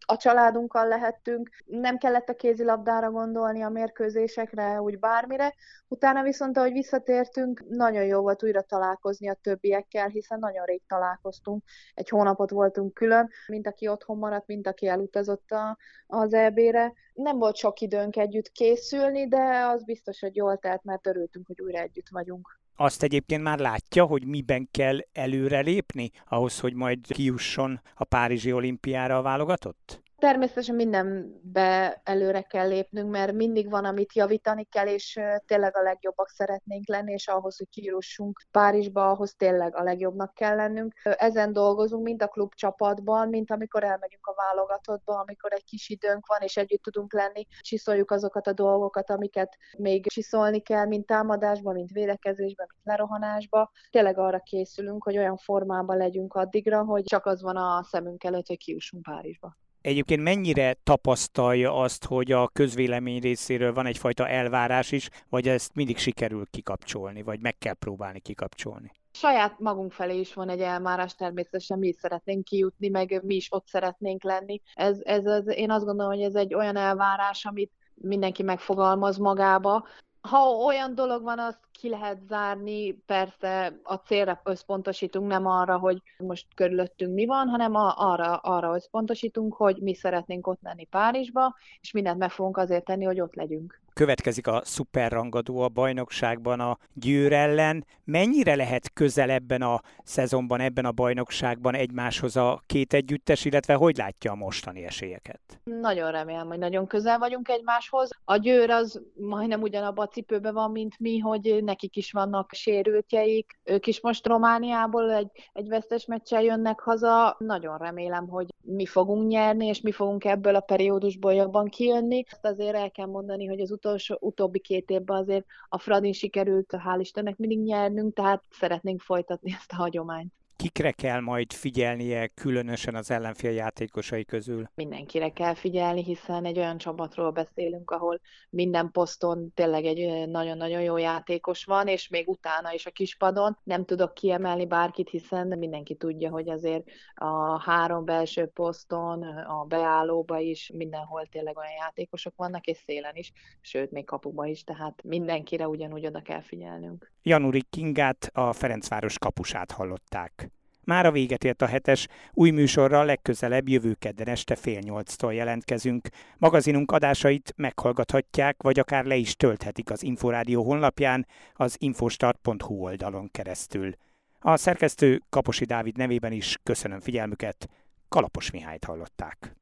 a 0.06 0.18
családunkkal 0.18 0.88
lehettünk, 0.88 1.50
nem 1.66 1.98
kellett 1.98 2.30
a 2.30 2.36
kézilabdára 2.36 3.12
gondolni, 3.12 3.62
a 3.62 3.70
mérkőzésekre, 3.70 4.82
úgy 4.82 5.00
bármire. 5.00 5.54
Utána 5.88 6.24
viszont, 6.24 6.58
ahogy 6.58 6.72
visszatértünk, 6.72 7.64
nagyon 7.78 8.06
jó 8.06 8.22
volt 8.22 8.44
újra 8.44 8.62
találkozni 8.62 9.30
a 9.30 9.38
többiekkel, 9.42 10.08
hiszen 10.08 10.40
nagyon 10.40 10.66
rég 10.66 10.82
találkoztunk. 10.88 11.64
Egy 11.94 12.10
hónapot 12.10 12.50
voltunk 12.50 12.94
külön, 12.94 13.30
mint 13.48 13.68
aki 13.68 13.88
otthon 13.88 14.18
maradt, 14.18 14.48
mint 14.48 14.68
aki 14.68 14.88
elutazott 14.88 15.52
a, 15.52 15.78
az 16.08 16.34
EB-re. 16.34 16.94
Nem 17.14 17.38
volt 17.38 17.56
sok 17.56 17.80
időnk 17.80 18.16
együtt 18.16 18.52
készülni, 18.52 19.28
de 19.28 19.66
az 19.66 19.84
biztos, 19.84 20.20
hogy 20.20 20.36
jól 20.36 20.58
telt, 20.58 20.84
mert 20.84 21.08
örültünk, 21.08 21.48
hogy 21.48 21.62
újra 21.62 21.80
együtt 21.80 22.10
vagyunk. 22.10 22.60
Azt 22.76 23.04
egyébként 23.04 23.44
már 23.44 23.60
látja, 23.60 24.06
hogy 24.06 24.26
miben 24.26 24.68
kell 24.72 24.98
előrelépni 25.14 26.12
ahhoz, 26.28 26.60
hogy 26.60 26.74
majd 26.74 27.00
kijusson 27.08 27.82
a 27.96 28.04
Párizsi 28.04 28.54
olimpiára 28.54 29.18
a 29.18 29.22
válogatott? 29.22 30.02
Természetesen 30.20 30.76
mindenbe 30.76 32.02
előre 32.04 32.42
kell 32.42 32.68
lépnünk, 32.68 33.12
mert 33.12 33.34
mindig 33.34 33.70
van, 33.70 33.86
amit 33.86 34.14
javítani 34.14 34.64
kell, 34.64 34.88
és 34.88 35.20
tényleg 35.46 35.78
a 35.78 35.82
legjobbak 35.82 36.30
szeretnénk 36.30 36.88
lenni, 36.88 37.12
és 37.12 37.28
ahhoz, 37.28 37.58
hogy 37.58 37.70
kijussunk 37.70 38.42
Párizsba, 38.52 39.10
ahhoz 39.10 39.34
tényleg 39.36 39.76
a 39.76 39.84
legjobbnak 39.84 40.34
kell 40.34 40.56
lennünk. 40.56 40.94
Ezen 41.04 41.54
dolgozunk, 41.54 42.04
mint 42.04 42.22
a 42.22 42.28
klub 42.28 42.54
csapatban, 42.54 43.28
mint 43.30 43.52
amikor 43.52 43.84
elmegyünk 43.84 44.28
a 44.28 44.34
válogatottba, 44.34 45.20
amikor 45.20 45.54
egy 45.54 45.64
kis 45.64 45.90
időnk 45.90 46.26
van, 46.28 46.42
és 46.42 46.58
együtt 46.58 46.82
tudunk 46.82 47.14
lenni, 47.14 47.48
csiszoljuk 47.62 48.12
azokat 48.12 48.48
a 48.48 48.54
dolgokat, 48.54 49.10
amiket 49.10 49.58
még 49.78 50.08
csiszolni 50.08 50.60
kell, 50.60 50.86
mint 50.86 51.06
támadásban, 51.06 51.74
mint 51.74 51.92
védekezésben, 51.92 52.68
mint 52.74 52.86
lerohanásban. 52.86 53.70
Tényleg 53.90 54.18
arra 54.18 54.40
készülünk, 54.40 55.04
hogy 55.04 55.18
olyan 55.18 55.38
formában 55.38 55.98
legyünk 55.98 56.34
addigra, 56.34 56.84
hogy 56.84 57.04
csak 57.04 57.26
az 57.26 57.42
van 57.42 57.56
a 57.56 57.84
szemünk 57.84 58.24
előtt, 58.24 58.48
hogy 58.48 58.58
kijussunk 58.58 59.04
Párizsba. 59.04 59.58
Egyébként 59.88 60.22
mennyire 60.22 60.74
tapasztalja 60.84 61.76
azt, 61.76 62.06
hogy 62.06 62.32
a 62.32 62.48
közvélemény 62.48 63.20
részéről 63.20 63.74
van 63.74 63.86
egyfajta 63.86 64.28
elvárás 64.28 64.92
is, 64.92 65.10
vagy 65.30 65.48
ezt 65.48 65.76
mindig 65.76 65.98
sikerül 65.98 66.46
kikapcsolni, 66.50 67.22
vagy 67.22 67.42
meg 67.42 67.58
kell 67.58 67.74
próbálni 67.74 68.20
kikapcsolni? 68.20 68.92
saját 69.12 69.60
magunk 69.60 69.92
felé 69.92 70.20
is 70.20 70.34
van 70.34 70.50
egy 70.50 70.60
elmárás, 70.60 71.16
természetesen 71.16 71.80
mi 71.80 71.88
is 71.88 71.96
szeretnénk 71.96 72.44
kijutni, 72.44 72.90
meg 72.90 73.22
mi 73.24 73.36
is 73.36 73.48
ott 73.52 73.68
szeretnénk 73.68 74.24
lenni. 74.24 74.62
Ez, 74.74 75.00
ez 75.04 75.26
az, 75.26 75.48
én 75.48 75.72
azt 75.72 75.86
gondolom, 75.86 76.12
hogy 76.12 76.22
ez 76.22 76.36
egy 76.36 76.54
olyan 76.54 76.76
elvárás, 76.76 77.46
amit 77.46 77.72
mindenki 77.94 78.44
megfogalmaz 78.44 79.18
magába, 79.18 79.88
ha 80.22 80.50
olyan 80.50 80.96
dolog 80.96 81.24
van, 81.24 81.40
azt 81.40 81.60
ki 81.72 81.90
lehet 81.90 82.22
zárni, 82.28 82.94
persze 82.94 83.80
a 83.84 83.96
célra 83.96 84.42
összpontosítunk, 84.44 85.28
nem 85.28 85.46
arra, 85.46 85.78
hogy 85.78 86.02
most 86.18 86.46
körülöttünk 86.56 87.14
mi 87.14 87.26
van, 87.26 87.48
hanem 87.48 87.76
arra, 87.76 88.36
arra 88.36 88.76
összpontosítunk, 88.76 89.54
hogy 89.54 89.78
mi 89.82 89.94
szeretnénk 89.94 90.48
ott 90.48 90.62
lenni 90.62 90.86
Párizsba, 90.86 91.56
és 91.82 91.92
mindent 91.92 92.18
meg 92.18 92.32
fogunk 92.32 92.58
azért 92.58 92.86
tenni, 92.86 93.06
hogy 93.06 93.20
ott 93.22 93.36
legyünk. 93.36 93.82
Következik 93.98 94.48
a 94.48 94.62
szuperrangadó 94.64 95.60
a 95.60 95.68
bajnokságban 95.68 96.60
a 96.60 96.78
Győr 96.94 97.34
ellen. 97.34 97.86
Mennyire 98.04 98.56
lehet 98.56 98.94
közel 98.94 99.30
ebben 99.30 99.62
a 99.62 99.82
szezonban, 100.04 100.60
ebben 100.60 100.86
a 100.86 100.92
bajnokságban 100.92 101.76
egymáshoz 101.76 102.36
a 102.36 102.62
két 102.66 102.94
együttes, 102.94 103.46
illetve 103.46 103.74
hogy 103.74 103.98
látja 103.98 104.32
a 104.32 104.36
mostani 104.36 104.84
esélyeket? 104.84 105.40
Nagyon 105.64 106.12
remélem, 106.12 106.48
hogy 106.48 106.58
nagyon 106.58 106.88
közel 106.88 107.18
vagyunk 107.18 107.50
egymáshoz. 107.50 108.10
A 108.26 108.36
Győr 108.36 108.70
az 108.70 109.02
majdnem 109.14 109.62
ugyanabban 109.62 110.06
a 110.06 110.10
cipőben 110.10 110.54
van, 110.54 110.72
mint 110.72 111.00
mi, 111.00 111.18
hogy 111.18 111.64
nekik 111.64 111.96
is 111.96 112.12
vannak 112.12 112.52
sérültjeik. 112.54 113.60
Ők 113.64 113.88
is 113.88 114.02
most 114.02 114.28
Romániából 114.28 115.14
egy, 115.14 115.32
egy 115.54 115.68
vesztes 115.68 116.06
meccsel 116.06 116.44
jönnek 116.44 116.80
haza. 116.80 117.36
Nagyon 117.40 117.78
remélem, 117.78 118.28
hogy 118.28 118.48
mi 118.62 118.86
fogunk 118.86 119.28
nyerni, 119.28 119.66
és 119.66 119.82
mi 119.82 119.92
fogunk 119.92 120.26
ebből 120.26 120.56
a 120.56 120.60
periódusból 120.60 121.34
jobban 121.34 121.66
kijönni. 121.66 122.24
Azt 122.32 122.46
azért 122.46 122.76
el 122.76 122.92
kell 122.92 123.06
mondani, 123.06 123.46
hogy 123.46 123.60
az 123.60 123.72
utolsó, 123.72 123.86
utóbbi 124.20 124.60
két 124.60 124.90
évben 124.90 125.18
azért 125.18 125.46
a 125.70 125.78
Fradin 125.78 126.14
sikerült, 126.14 126.74
hál' 126.78 127.00
Istennek 127.00 127.38
mindig 127.38 127.60
nyernünk, 127.60 128.14
tehát 128.14 128.44
szeretnénk 128.50 129.02
folytatni 129.02 129.52
ezt 129.52 129.72
a 129.72 129.76
hagyományt 129.76 130.34
kikre 130.58 130.92
kell 130.92 131.20
majd 131.20 131.54
figyelnie, 131.54 132.28
különösen 132.28 132.96
az 132.96 133.12
ellenfél 133.12 133.52
játékosai 133.52 134.26
közül? 134.26 134.70
Mindenkire 134.76 135.30
kell 135.30 135.54
figyelni, 135.54 136.04
hiszen 136.04 136.46
egy 136.46 136.58
olyan 136.58 136.78
csapatról 136.78 137.32
beszélünk, 137.32 137.92
ahol 137.92 138.20
minden 138.50 138.92
poszton 138.92 139.52
tényleg 139.54 139.86
egy 139.86 140.28
nagyon-nagyon 140.30 140.82
jó 140.82 140.98
játékos 140.98 141.64
van, 141.64 141.88
és 141.88 142.08
még 142.08 142.28
utána 142.28 142.74
is 142.74 142.86
a 142.86 142.92
kispadon. 142.92 143.58
Nem 143.64 143.86
tudok 143.86 144.14
kiemelni 144.14 144.66
bárkit, 144.66 145.10
hiszen 145.10 145.58
mindenki 145.58 145.96
tudja, 145.96 146.30
hogy 146.30 146.50
azért 146.50 146.84
a 147.16 147.62
három 147.62 148.06
belső 148.06 148.46
poszton, 148.46 149.24
a 149.38 149.64
beállóba 149.64 150.40
is 150.40 150.72
mindenhol 150.74 151.26
tényleg 151.26 151.58
olyan 151.58 151.78
játékosok 151.80 152.36
vannak, 152.36 152.66
és 152.66 152.78
szélen 152.78 153.16
is, 153.16 153.32
sőt, 153.62 153.92
még 153.92 154.06
kapuba 154.06 154.46
is, 154.46 154.64
tehát 154.64 155.04
mindenkire 155.04 155.68
ugyanúgy 155.68 156.06
oda 156.06 156.22
kell 156.22 156.42
figyelnünk. 156.42 157.12
Januri 157.28 157.64
Kingát, 157.70 158.30
a 158.34 158.54
Ferencváros 158.54 159.18
kapusát 159.18 159.72
hallották. 159.72 160.50
Már 160.84 161.06
a 161.06 161.12
véget 161.12 161.44
ért 161.44 161.62
a 161.62 161.66
hetes, 161.66 162.08
új 162.34 162.50
műsorral 162.50 163.06
legközelebb 163.06 163.70
jövő 163.70 163.94
kedden 163.94 164.28
este 164.28 164.56
fél 164.56 164.80
nyolctól 164.80 165.34
jelentkezünk. 165.34 166.08
Magazinunk 166.38 166.92
adásait 166.92 167.54
meghallgathatják, 167.56 168.64
vagy 168.64 168.80
akár 168.80 169.06
le 169.06 169.16
is 169.16 169.36
tölthetik 169.36 169.92
az 169.92 170.04
Inforádió 170.04 170.64
honlapján, 170.64 171.28
az 171.54 171.76
infostart.hu 171.80 172.76
oldalon 172.76 173.30
keresztül. 173.32 173.94
A 174.40 174.58
szerkesztő 174.58 175.22
Kaposi 175.30 175.66
Dávid 175.66 175.98
nevében 175.98 176.32
is 176.32 176.58
köszönöm 176.64 177.00
figyelmüket, 177.00 177.70
Kalapos 178.10 178.52
Mihályt 178.52 178.86
hallották. 178.86 179.56